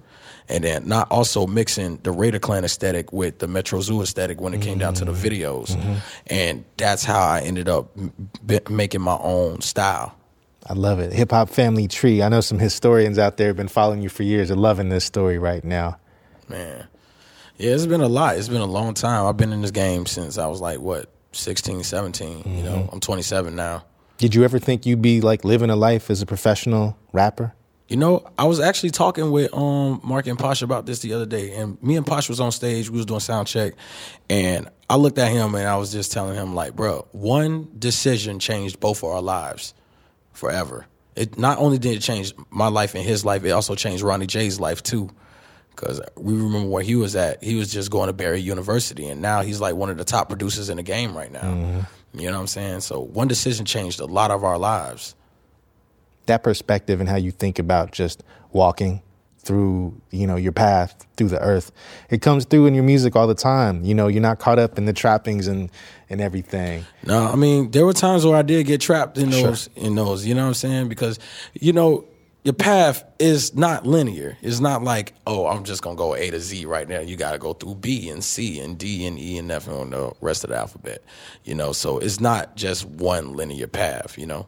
And 0.49 0.63
then 0.63 0.87
not 0.87 1.09
also 1.11 1.47
mixing 1.47 1.97
the 1.97 2.11
Raider 2.11 2.39
Klan 2.39 2.65
aesthetic 2.65 3.13
with 3.13 3.39
the 3.39 3.47
Metro 3.47 3.79
Zoo 3.81 4.01
aesthetic 4.01 4.41
when 4.41 4.53
it 4.53 4.61
came 4.61 4.77
down 4.77 4.93
to 4.95 5.05
the 5.05 5.13
mm-hmm. 5.13 5.25
videos, 5.25 5.75
mm-hmm. 5.75 5.95
and 6.27 6.65
that's 6.77 7.03
how 7.03 7.21
I 7.21 7.41
ended 7.41 7.69
up 7.69 7.89
b- 8.45 8.59
making 8.69 9.01
my 9.01 9.17
own 9.21 9.61
style. 9.61 10.15
I 10.67 10.73
love 10.73 10.99
it. 10.99 11.13
Hip 11.13 11.31
hop 11.31 11.49
family 11.49 11.87
tree. 11.87 12.21
I 12.21 12.29
know 12.29 12.41
some 12.41 12.59
historians 12.59 13.17
out 13.17 13.37
there 13.37 13.47
have 13.47 13.57
been 13.57 13.67
following 13.67 14.01
you 14.01 14.09
for 14.09 14.23
years 14.23 14.51
are 14.51 14.55
loving 14.55 14.89
this 14.89 15.05
story 15.05 15.37
right 15.37 15.63
now. 15.63 15.97
Man. 16.49 16.87
Yeah, 17.57 17.73
it's 17.73 17.85
been 17.85 18.01
a 18.01 18.07
lot. 18.07 18.37
It's 18.37 18.47
been 18.47 18.61
a 18.61 18.65
long 18.65 18.93
time. 18.93 19.25
I've 19.25 19.37
been 19.37 19.53
in 19.53 19.61
this 19.61 19.71
game 19.71 20.05
since 20.05 20.37
I 20.37 20.47
was 20.47 20.61
like, 20.61 20.79
what, 20.79 21.09
16, 21.31 21.83
17. 21.83 22.43
You 22.45 22.63
know, 22.63 22.71
mm-hmm. 22.71 22.93
I'm 22.93 22.99
27 22.99 23.55
now. 23.55 23.85
Did 24.17 24.35
you 24.35 24.43
ever 24.43 24.59
think 24.59 24.85
you'd 24.85 25.01
be 25.01 25.21
like 25.21 25.43
living 25.43 25.69
a 25.69 25.75
life 25.75 26.09
as 26.09 26.21
a 26.21 26.25
professional 26.25 26.97
rapper? 27.11 27.53
You 27.91 27.97
know, 27.97 28.25
I 28.39 28.45
was 28.45 28.61
actually 28.61 28.91
talking 28.91 29.31
with 29.31 29.53
um 29.53 29.99
Mark 30.01 30.25
and 30.25 30.39
Posh 30.39 30.61
about 30.61 30.85
this 30.85 30.99
the 30.99 31.11
other 31.11 31.25
day, 31.25 31.51
and 31.55 31.77
me 31.83 31.97
and 31.97 32.07
Posh 32.07 32.29
was 32.29 32.39
on 32.39 32.53
stage. 32.53 32.89
We 32.89 32.95
was 32.95 33.05
doing 33.05 33.19
sound 33.19 33.49
check, 33.49 33.73
and 34.29 34.69
I 34.89 34.95
looked 34.95 35.17
at 35.17 35.29
him 35.29 35.55
and 35.55 35.67
I 35.67 35.75
was 35.75 35.91
just 35.91 36.13
telling 36.13 36.35
him 36.35 36.55
like, 36.55 36.73
bro, 36.73 37.05
one 37.11 37.67
decision 37.77 38.39
changed 38.39 38.79
both 38.79 39.03
of 39.03 39.09
our 39.09 39.21
lives 39.21 39.73
forever. 40.31 40.85
It 41.17 41.37
not 41.37 41.57
only 41.57 41.79
did 41.79 41.97
it 41.97 41.99
change 41.99 42.33
my 42.49 42.69
life 42.69 42.95
and 42.95 43.03
his 43.03 43.25
life, 43.25 43.43
it 43.43 43.49
also 43.49 43.75
changed 43.75 44.03
Ronnie 44.03 44.25
J's 44.25 44.57
life 44.57 44.81
too. 44.81 45.09
Because 45.71 45.99
we 46.15 46.33
remember 46.33 46.69
where 46.69 46.83
he 46.83 46.95
was 46.95 47.13
at. 47.17 47.43
He 47.43 47.55
was 47.55 47.73
just 47.73 47.91
going 47.91 48.07
to 48.07 48.13
Barry 48.13 48.39
University, 48.39 49.07
and 49.09 49.21
now 49.21 49.41
he's 49.41 49.59
like 49.59 49.75
one 49.75 49.89
of 49.89 49.97
the 49.97 50.05
top 50.05 50.29
producers 50.29 50.69
in 50.69 50.77
the 50.77 50.83
game 50.83 51.13
right 51.13 51.29
now. 51.31 51.85
You 52.13 52.27
know 52.27 52.35
what 52.35 52.39
I'm 52.39 52.47
saying? 52.47 52.79
So 52.81 53.01
one 53.01 53.27
decision 53.27 53.65
changed 53.65 53.99
a 53.99 54.05
lot 54.05 54.31
of 54.31 54.45
our 54.45 54.57
lives. 54.57 55.13
That 56.31 56.43
perspective 56.43 57.01
and 57.01 57.09
how 57.09 57.17
you 57.17 57.29
think 57.31 57.59
about 57.59 57.91
just 57.91 58.23
walking 58.53 59.01
through, 59.39 59.99
you 60.11 60.25
know, 60.25 60.37
your 60.37 60.53
path 60.53 61.05
through 61.17 61.27
the 61.27 61.41
earth. 61.41 61.73
It 62.09 62.21
comes 62.21 62.45
through 62.45 62.67
in 62.67 62.73
your 62.73 62.85
music 62.85 63.17
all 63.17 63.27
the 63.27 63.35
time. 63.35 63.83
You 63.83 63.93
know, 63.93 64.07
you're 64.07 64.21
not 64.21 64.39
caught 64.39 64.57
up 64.57 64.77
in 64.77 64.85
the 64.85 64.93
trappings 64.93 65.47
and 65.47 65.69
and 66.09 66.21
everything. 66.21 66.85
No, 67.05 67.25
I 67.27 67.35
mean 67.35 67.71
there 67.71 67.85
were 67.85 67.91
times 67.91 68.25
where 68.25 68.37
I 68.37 68.43
did 68.43 68.65
get 68.65 68.79
trapped 68.79 69.17
in 69.17 69.29
Sure. 69.31 69.49
those 69.49 69.69
in 69.75 69.95
those. 69.95 70.25
You 70.25 70.33
know 70.33 70.43
what 70.43 70.47
I'm 70.47 70.53
saying? 70.53 70.87
Because 70.87 71.19
you 71.53 71.73
know 71.73 72.05
your 72.45 72.53
path 72.53 73.03
is 73.19 73.53
not 73.53 73.85
linear. 73.85 74.37
It's 74.41 74.61
not 74.61 74.83
like 74.85 75.11
oh 75.27 75.47
I'm 75.47 75.65
just 75.65 75.81
gonna 75.81 75.97
go 75.97 76.15
A 76.15 76.29
to 76.31 76.39
Z 76.39 76.65
right 76.65 76.87
now. 76.87 77.01
You 77.01 77.17
got 77.17 77.33
to 77.33 77.39
go 77.39 77.51
through 77.51 77.75
B 77.75 78.07
and 78.09 78.23
C 78.23 78.61
and 78.61 78.77
D 78.77 79.05
and 79.05 79.19
E 79.19 79.37
and 79.37 79.51
F 79.51 79.67
and 79.67 79.91
the 79.91 80.13
rest 80.21 80.45
of 80.45 80.51
the 80.51 80.55
alphabet. 80.55 81.03
You 81.43 81.55
know, 81.55 81.73
so 81.73 81.97
it's 81.99 82.21
not 82.21 82.55
just 82.55 82.85
one 82.85 83.33
linear 83.33 83.67
path. 83.67 84.17
You 84.17 84.27
know. 84.27 84.47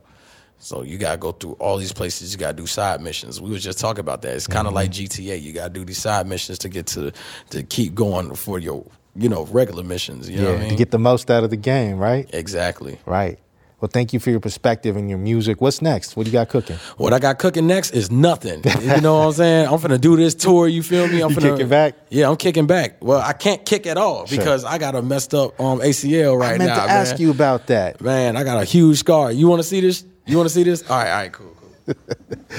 So 0.64 0.82
you 0.82 0.98
gotta 0.98 1.18
go 1.18 1.34
through 1.34 1.54
all 1.54 1.78
these 1.78 1.92
places. 1.92 2.32
You 2.32 2.40
gotta 2.40 2.56
do 2.56 2.66
side 2.66 3.02
missions. 3.02 3.42
We 3.42 3.50
was 3.50 3.64
just 3.64 3.80
talking 3.80 4.00
about 4.00 4.22
that. 4.22 4.36
It's 4.36 4.48
kind 4.48 4.66
of 4.66 4.74
like 4.74 4.92
mm-hmm. 4.92 5.24
GTA. 5.24 5.42
You 5.42 5.52
gotta 5.52 5.70
do 5.70 5.84
these 5.84 5.98
side 5.98 6.26
missions 6.26 6.58
to 6.60 6.70
get 6.70 6.88
to 6.88 7.12
to 7.50 7.64
keep 7.64 7.94
going 7.94 8.34
for 8.36 8.60
your 8.60 8.86
you 9.16 9.28
know 9.28 9.46
regular 9.46 9.84
missions. 9.84 10.30
You 10.30 10.42
know 10.42 10.52
what 10.52 10.60
I 10.60 10.62
mean? 10.62 10.70
to 10.70 10.76
get 10.76 10.92
the 10.92 11.00
most 11.00 11.30
out 11.30 11.44
of 11.44 11.50
the 11.50 11.58
game, 11.58 11.98
right? 11.98 12.30
exactly. 12.34 12.98
Right. 13.06 13.40
Well, 13.84 13.90
thank 13.92 14.14
you 14.14 14.20
for 14.22 14.30
your 14.30 14.40
perspective 14.40 14.96
and 14.96 15.10
your 15.10 15.18
music. 15.20 15.60
What's 15.60 15.82
next? 15.82 16.16
What 16.16 16.24
do 16.24 16.30
you 16.30 16.32
got 16.32 16.48
cooking? 16.48 16.78
What 16.96 17.12
I 17.12 17.20
got 17.20 17.38
cooking 17.38 17.68
next 17.68 17.92
is 17.92 18.10
nothing. 18.10 18.64
You 18.82 19.02
know 19.02 19.20
what 19.20 19.26
I'm 19.26 19.34
saying? 19.34 19.68
I'm 19.68 19.78
finna 19.78 20.00
do 20.00 20.16
this 20.16 20.34
tour. 20.36 20.70
You 20.70 20.82
feel 20.82 21.06
me? 21.10 21.20
I'm 21.20 21.32
You 21.32 21.36
finna 21.36 21.52
kicking 21.52 21.68
back? 21.68 21.96
Yeah, 22.10 22.30
I'm 22.30 22.38
kicking 22.38 22.66
back. 22.66 23.04
Well, 23.04 23.20
I 23.20 23.34
can't 23.34 23.66
kick 23.66 23.86
at 23.86 23.98
all 23.98 24.26
Sure. 24.26 24.38
because 24.38 24.64
I 24.64 24.78
got 24.78 24.96
a 24.96 25.02
messed 25.02 25.34
up 25.34 25.60
um, 25.60 25.80
ACL 25.82 26.40
right 26.40 26.58
now. 26.58 26.64
I 26.64 26.68
meant 26.68 26.70
now. 26.78 26.86
to 26.86 26.92
ask 26.92 27.12
man. 27.16 27.22
you 27.24 27.32
about 27.32 27.68
that. 27.68 28.00
man. 28.00 28.38
I 28.38 28.46
got 28.46 28.62
a 28.62 28.64
huge 28.64 29.00
scar. 29.00 29.34
You 29.34 29.50
want 29.50 29.62
to 29.62 29.68
see 29.68 29.82
this? 29.82 30.06
You 30.26 30.38
want 30.38 30.48
to 30.48 30.56
see 30.56 30.64
this? 30.64 30.90
All 30.90 30.98
right, 30.98 31.10
all 31.12 31.18
right, 31.18 31.34
cool, 31.34 31.58
cool. 31.86 31.96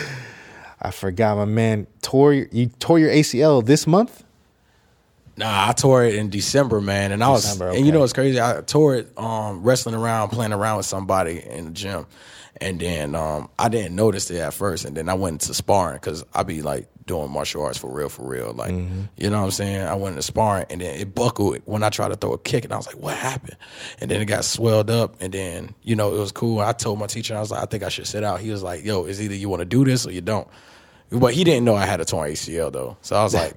I 0.82 0.90
forgot, 0.90 1.38
my 1.38 1.46
man. 1.46 1.86
Tore 2.02 2.34
you 2.34 2.66
tore 2.66 2.98
your 2.98 3.08
ACL 3.08 3.64
this 3.64 3.86
month? 3.86 4.23
Nah, 5.36 5.68
I 5.68 5.72
tore 5.72 6.04
it 6.04 6.14
in 6.14 6.30
December, 6.30 6.80
man, 6.80 7.10
and 7.12 7.22
I 7.24 7.28
was, 7.30 7.42
December, 7.42 7.70
and 7.70 7.84
you 7.84 7.92
know 7.92 8.00
what's 8.00 8.12
crazy? 8.12 8.40
I 8.40 8.60
tore 8.64 8.94
it 8.96 9.18
um, 9.18 9.62
wrestling 9.62 9.94
around, 9.96 10.28
playing 10.30 10.52
around 10.52 10.76
with 10.76 10.86
somebody 10.86 11.42
in 11.44 11.64
the 11.66 11.70
gym, 11.72 12.06
and 12.60 12.78
then 12.78 13.14
um, 13.16 13.48
I 13.58 13.68
didn't 13.68 13.96
notice 13.96 14.30
it 14.30 14.38
at 14.38 14.54
first, 14.54 14.84
and 14.84 14.96
then 14.96 15.08
I 15.08 15.14
went 15.14 15.42
into 15.42 15.54
sparring 15.54 15.96
because 15.96 16.24
I 16.34 16.44
be 16.44 16.62
like 16.62 16.88
doing 17.06 17.30
martial 17.30 17.62
arts 17.64 17.76
for 17.76 17.90
real, 17.92 18.08
for 18.08 18.26
real, 18.26 18.52
like 18.54 18.70
Mm-hmm. 18.72 19.02
you 19.16 19.28
know 19.28 19.40
what 19.40 19.44
I'm 19.46 19.50
saying. 19.50 19.82
I 19.82 19.94
went 19.94 20.12
into 20.12 20.22
sparring, 20.22 20.66
and 20.70 20.80
then 20.80 21.00
it 21.00 21.14
buckled 21.16 21.58
when 21.64 21.82
I 21.82 21.88
tried 21.90 22.08
to 22.10 22.16
throw 22.16 22.32
a 22.34 22.38
kick, 22.38 22.62
and 22.64 22.72
I 22.72 22.76
was 22.76 22.86
like, 22.86 22.96
"What 22.96 23.16
happened?" 23.16 23.56
And 24.00 24.10
then 24.10 24.22
it 24.22 24.26
got 24.26 24.44
swelled 24.44 24.88
up, 24.88 25.16
and 25.20 25.34
then 25.34 25.74
you 25.82 25.96
know 25.96 26.14
it 26.14 26.18
was 26.20 26.30
cool. 26.30 26.60
I 26.60 26.72
told 26.72 27.00
my 27.00 27.06
teacher, 27.06 27.36
I 27.36 27.40
was 27.40 27.50
like, 27.50 27.60
"I 27.62 27.66
think 27.66 27.82
I 27.82 27.88
should 27.88 28.06
sit 28.06 28.22
out." 28.22 28.38
He 28.38 28.50
was 28.52 28.62
like, 28.62 28.84
"Yo, 28.84 29.04
it's 29.04 29.20
either 29.20 29.34
you 29.34 29.48
want 29.48 29.60
to 29.60 29.66
do 29.66 29.84
this 29.84 30.06
or 30.06 30.12
you 30.12 30.20
don't." 30.20 30.46
But 31.10 31.34
he 31.34 31.42
didn't 31.44 31.64
know 31.64 31.74
I 31.74 31.86
had 31.86 32.00
a 32.00 32.04
torn 32.04 32.30
ACL 32.30 32.70
though, 32.72 32.96
so 33.02 33.16
I 33.16 33.24
was 33.24 33.34
like. 33.42 33.54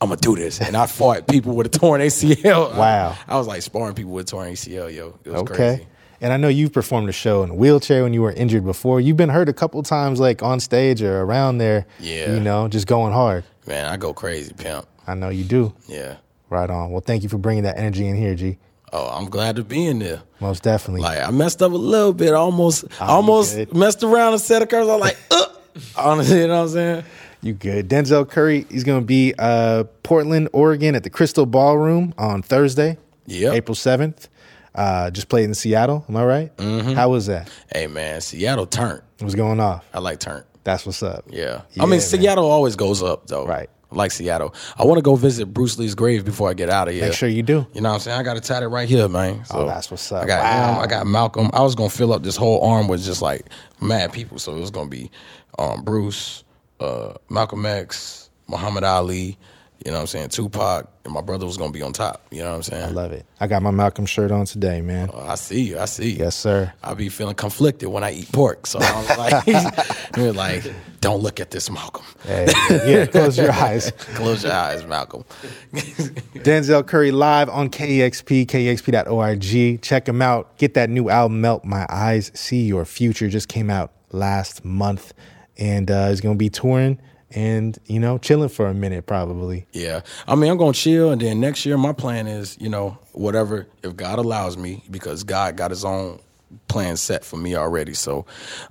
I'm 0.00 0.08
gonna 0.10 0.20
do 0.20 0.36
this, 0.36 0.60
and 0.60 0.76
I 0.76 0.86
fought 0.86 1.26
people 1.26 1.54
with 1.56 1.66
a 1.66 1.70
torn 1.70 2.00
ACL. 2.00 2.74
Wow. 2.76 3.16
I, 3.26 3.36
was 3.36 3.46
like 3.48 3.62
sparring 3.62 3.94
people 3.94 4.12
with 4.12 4.26
torn 4.26 4.52
ACL, 4.52 4.94
yo. 4.94 5.18
It 5.24 5.30
was 5.30 5.40
Okay. 5.42 5.54
crazy. 5.54 5.86
And 6.20 6.32
I 6.32 6.36
know 6.36 6.48
you've 6.48 6.72
performed 6.72 7.08
a 7.08 7.12
show 7.12 7.42
in 7.44 7.50
a 7.50 7.54
wheelchair 7.54 8.02
when 8.02 8.12
you 8.12 8.22
were 8.22 8.32
injured 8.32 8.64
before. 8.64 9.00
You've 9.00 9.16
been 9.16 9.28
hurt 9.28 9.48
a 9.48 9.52
couple 9.52 9.80
times, 9.84 10.18
like 10.20 10.42
on 10.42 10.58
stage 10.60 11.00
or 11.02 11.20
around 11.22 11.58
there. 11.58 11.86
Yeah. 12.00 12.32
You 12.32 12.40
know, 12.40 12.66
just 12.68 12.86
going 12.88 13.12
hard. 13.12 13.44
Man, 13.66 13.86
I 13.86 13.96
go 13.96 14.12
crazy, 14.12 14.52
pimp. 14.52 14.86
I 15.06 15.14
know 15.14 15.28
you 15.28 15.44
do. 15.44 15.74
Yeah. 15.86 16.16
Right 16.50 16.68
on. 16.70 16.90
Well, 16.90 17.02
thank 17.02 17.22
you 17.22 17.28
for 17.28 17.38
bringing 17.38 17.62
that 17.64 17.78
energy 17.78 18.06
in 18.08 18.16
here, 18.16 18.34
G. 18.34 18.58
Oh, 18.92 19.06
I'm 19.08 19.28
glad 19.28 19.56
to 19.56 19.64
be 19.64 19.84
in 19.86 19.98
there. 20.00 20.22
Most 20.40 20.62
definitely. 20.62 21.02
Like 21.02 21.22
I 21.22 21.30
messed 21.30 21.60
up 21.62 21.72
a 21.72 21.76
little 21.76 22.12
bit. 22.14 22.30
I 22.32 22.36
almost, 22.36 22.84
I 23.00 23.06
Oh, 23.08 23.16
almost 23.16 23.72
messed 23.74 24.02
around 24.02 24.32
and 24.32 24.42
set 24.42 24.62
of 24.62 24.68
curve. 24.68 24.88
I'm 24.88 24.98
like, 24.98 25.18
uh, 25.30 25.46
honestly, 25.96 26.40
you 26.40 26.46
know 26.48 26.56
what 26.56 26.62
I'm 26.62 26.68
saying? 26.70 27.04
You 27.42 27.52
good. 27.52 27.88
Denzel 27.88 28.28
Curry, 28.28 28.66
he's 28.68 28.84
going 28.84 29.00
to 29.00 29.06
be 29.06 29.34
uh, 29.38 29.84
Portland, 30.02 30.48
Oregon 30.52 30.94
at 30.94 31.04
the 31.04 31.10
Crystal 31.10 31.46
Ballroom 31.46 32.12
on 32.18 32.42
Thursday, 32.42 32.98
Yep. 33.26 33.54
April 33.54 33.74
7th. 33.74 34.28
Uh, 34.74 35.10
just 35.10 35.28
played 35.28 35.44
in 35.44 35.54
Seattle. 35.54 36.04
Am 36.08 36.16
I 36.16 36.24
right? 36.24 36.56
Mm-hmm. 36.56 36.92
How 36.92 37.08
was 37.10 37.26
that? 37.26 37.50
Hey, 37.72 37.86
man, 37.86 38.20
Seattle 38.20 38.66
turn. 38.66 39.02
It 39.18 39.24
was 39.24 39.34
going 39.34 39.60
off. 39.60 39.84
I 39.94 39.98
like 39.98 40.20
turn. 40.20 40.44
That's 40.64 40.84
what's 40.86 41.02
up. 41.02 41.24
Yeah. 41.30 41.62
Yeah, 41.72 41.82
I 41.82 41.86
mean, 41.86 41.90
man. 41.92 42.00
Seattle 42.00 42.44
always 42.50 42.76
goes 42.76 43.02
up 43.02 43.26
though. 43.26 43.46
Right. 43.46 43.68
I 43.90 43.94
like 43.94 44.10
Seattle. 44.10 44.54
I 44.76 44.84
want 44.84 44.98
to 44.98 45.02
go 45.02 45.16
visit 45.16 45.46
Bruce 45.46 45.78
Lee's 45.78 45.94
grave 45.94 46.24
before 46.24 46.50
I 46.50 46.54
get 46.54 46.68
out 46.68 46.88
of 46.88 46.94
here. 46.94 47.04
Make 47.04 47.14
sure 47.14 47.28
you 47.28 47.42
do. 47.42 47.66
You 47.72 47.80
know 47.80 47.88
what 47.88 47.94
I'm 47.94 48.00
saying? 48.00 48.20
I 48.20 48.22
got 48.22 48.36
it 48.36 48.44
tatted 48.44 48.68
right 48.68 48.86
here, 48.88 49.08
man. 49.08 49.44
So 49.46 49.60
Oh, 49.60 49.66
that's 49.66 49.90
what's 49.90 50.12
up. 50.12 50.24
I 50.24 50.26
got 50.26 50.42
Wow. 50.42 50.74
him. 50.74 50.82
I 50.82 50.86
got 50.86 51.06
Malcolm. 51.06 51.48
I 51.54 51.62
was 51.62 51.74
gonna 51.74 51.88
fill 51.88 52.12
up 52.12 52.22
this 52.22 52.36
whole 52.36 52.60
arm 52.62 52.86
with 52.86 53.02
just 53.02 53.22
like 53.22 53.46
mad 53.80 54.12
people. 54.12 54.38
So 54.38 54.54
it 54.54 54.60
was 54.60 54.70
gonna 54.70 54.90
be 54.90 55.10
um, 55.58 55.82
Bruce, 55.84 56.44
uh, 56.80 57.14
Malcolm 57.28 57.64
X, 57.66 58.30
Muhammad 58.48 58.84
Ali. 58.84 59.38
You 59.84 59.92
know 59.92 59.98
what 59.98 60.00
I'm 60.02 60.06
saying? 60.08 60.28
Tupac, 60.30 60.88
and 61.04 61.14
my 61.14 61.20
brother 61.20 61.46
was 61.46 61.56
gonna 61.56 61.70
be 61.70 61.82
on 61.82 61.92
top. 61.92 62.26
You 62.32 62.40
know 62.42 62.50
what 62.50 62.56
I'm 62.56 62.62
saying? 62.64 62.82
I 62.84 62.88
love 62.90 63.12
it. 63.12 63.24
I 63.38 63.46
got 63.46 63.62
my 63.62 63.70
Malcolm 63.70 64.06
shirt 64.06 64.32
on 64.32 64.44
today, 64.44 64.80
man. 64.80 65.08
I 65.14 65.36
see 65.36 65.60
you. 65.62 65.78
I 65.78 65.84
see 65.84 66.10
you. 66.10 66.16
Yes, 66.18 66.34
sir. 66.34 66.72
I 66.82 66.94
be 66.94 67.08
feeling 67.08 67.36
conflicted 67.36 67.88
when 67.88 68.02
I 68.02 68.10
eat 68.12 68.32
pork. 68.32 68.66
So 68.66 68.80
I 68.82 68.98
was 68.98 69.18
like, 69.46 70.16
were 70.16 70.32
like, 70.32 70.64
don't 71.00 71.22
look 71.22 71.38
at 71.38 71.52
this, 71.52 71.70
Malcolm. 71.70 72.04
Hey, 72.24 72.48
yeah, 72.68 73.06
close 73.06 73.38
your 73.38 73.52
eyes. 73.66 73.92
Close 73.92 74.42
your 74.42 74.52
eyes, 74.52 74.84
Malcolm. 74.84 75.24
Denzel 75.72 76.84
Curry 76.84 77.12
live 77.12 77.48
on 77.48 77.70
KEXP, 77.70 78.46
KEXP.org. 78.46 79.80
Check 79.80 80.08
him 80.08 80.20
out. 80.20 80.58
Get 80.58 80.74
that 80.74 80.90
new 80.90 81.08
album, 81.08 81.40
Melt 81.40 81.64
My 81.64 81.86
Eyes, 81.88 82.32
See 82.34 82.62
Your 82.62 82.84
Future. 82.84 83.28
Just 83.28 83.46
came 83.48 83.70
out 83.70 83.92
last 84.10 84.64
month. 84.64 85.14
And 85.58 85.90
uh, 85.90 86.08
he's 86.08 86.20
going 86.20 86.34
to 86.36 86.38
be 86.38 86.50
touring 86.50 86.98
and, 87.30 87.76
you 87.86 87.98
know, 87.98 88.18
chilling 88.18 88.48
for 88.48 88.66
a 88.68 88.74
minute 88.74 89.06
probably. 89.06 89.66
Yeah. 89.72 90.00
I 90.26 90.34
mean, 90.34 90.50
I'm 90.50 90.56
going 90.56 90.72
to 90.72 90.78
chill. 90.78 91.10
And 91.10 91.20
then 91.20 91.40
next 91.40 91.66
year, 91.66 91.76
my 91.76 91.92
plan 91.92 92.26
is, 92.26 92.56
you 92.60 92.68
know, 92.68 92.96
whatever, 93.12 93.66
if 93.82 93.96
God 93.96 94.18
allows 94.18 94.56
me, 94.56 94.82
because 94.90 95.24
God 95.24 95.56
got 95.56 95.70
his 95.70 95.84
own 95.84 96.20
plan 96.68 96.96
set 96.96 97.24
for 97.24 97.36
me 97.36 97.56
already. 97.56 97.94
So 97.94 98.24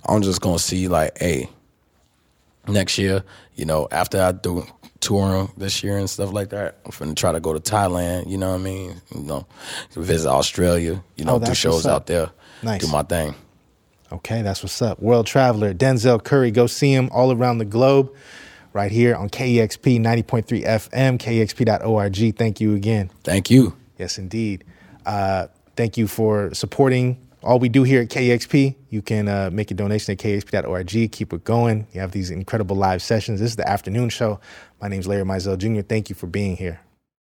I'm 0.06 0.22
just 0.22 0.40
going 0.40 0.56
to 0.56 0.62
see, 0.62 0.88
like, 0.88 1.16
hey, 1.18 1.48
next 2.66 2.98
year, 2.98 3.22
you 3.54 3.64
know, 3.64 3.86
after 3.90 4.20
I 4.20 4.32
do 4.32 4.66
touring 5.00 5.52
this 5.56 5.82
year 5.84 5.96
and 5.96 6.10
stuff 6.10 6.32
like 6.32 6.50
that, 6.50 6.78
I'm 6.84 6.90
finna 6.90 7.14
try 7.16 7.32
to 7.32 7.40
go 7.40 7.52
to 7.52 7.60
Thailand, 7.60 8.28
you 8.28 8.36
know 8.38 8.50
what 8.50 8.60
I 8.60 8.64
mean? 8.64 9.00
You 9.14 9.22
know, 9.22 9.46
visit 9.92 10.28
Australia, 10.28 11.02
you 11.16 11.24
know, 11.24 11.36
Oh, 11.36 11.38
do 11.38 11.54
shows 11.54 11.86
out 11.86 12.06
there, 12.06 12.30
Nice. 12.62 12.80
do 12.80 12.90
my 12.90 13.02
thing. 13.02 13.34
Okay, 14.10 14.42
that's 14.42 14.62
what's 14.62 14.80
up. 14.80 15.00
World 15.00 15.26
Traveler, 15.26 15.74
Denzel 15.74 16.22
Curry. 16.22 16.50
Go 16.50 16.66
see 16.66 16.92
him 16.92 17.10
all 17.12 17.30
around 17.30 17.58
the 17.58 17.66
globe 17.66 18.14
right 18.72 18.90
here 18.90 19.14
on 19.14 19.28
KEXP 19.28 20.00
90.3 20.00 20.64
FM, 20.64 21.18
KEXP.org. 21.18 22.36
Thank 22.36 22.60
you 22.60 22.74
again. 22.74 23.10
Thank 23.22 23.50
you. 23.50 23.76
Yes, 23.98 24.18
indeed. 24.18 24.64
Uh, 25.04 25.48
thank 25.76 25.96
you 25.96 26.06
for 26.06 26.54
supporting 26.54 27.18
all 27.42 27.58
we 27.58 27.68
do 27.68 27.82
here 27.82 28.02
at 28.02 28.08
KEXP. 28.08 28.74
You 28.88 29.02
can 29.02 29.28
uh, 29.28 29.50
make 29.52 29.70
a 29.70 29.74
donation 29.74 30.12
at 30.12 30.18
kexp.org. 30.18 31.12
Keep 31.12 31.32
it 31.32 31.44
going. 31.44 31.86
You 31.92 32.00
have 32.00 32.12
these 32.12 32.30
incredible 32.30 32.76
live 32.76 33.02
sessions. 33.02 33.40
This 33.40 33.50
is 33.50 33.56
the 33.56 33.68
afternoon 33.68 34.08
show. 34.08 34.40
My 34.80 34.88
name 34.88 35.00
is 35.00 35.06
Larry 35.06 35.24
Mizell 35.24 35.58
Jr. 35.58 35.82
Thank 35.82 36.08
you 36.08 36.14
for 36.14 36.26
being 36.26 36.56
here. 36.56 36.80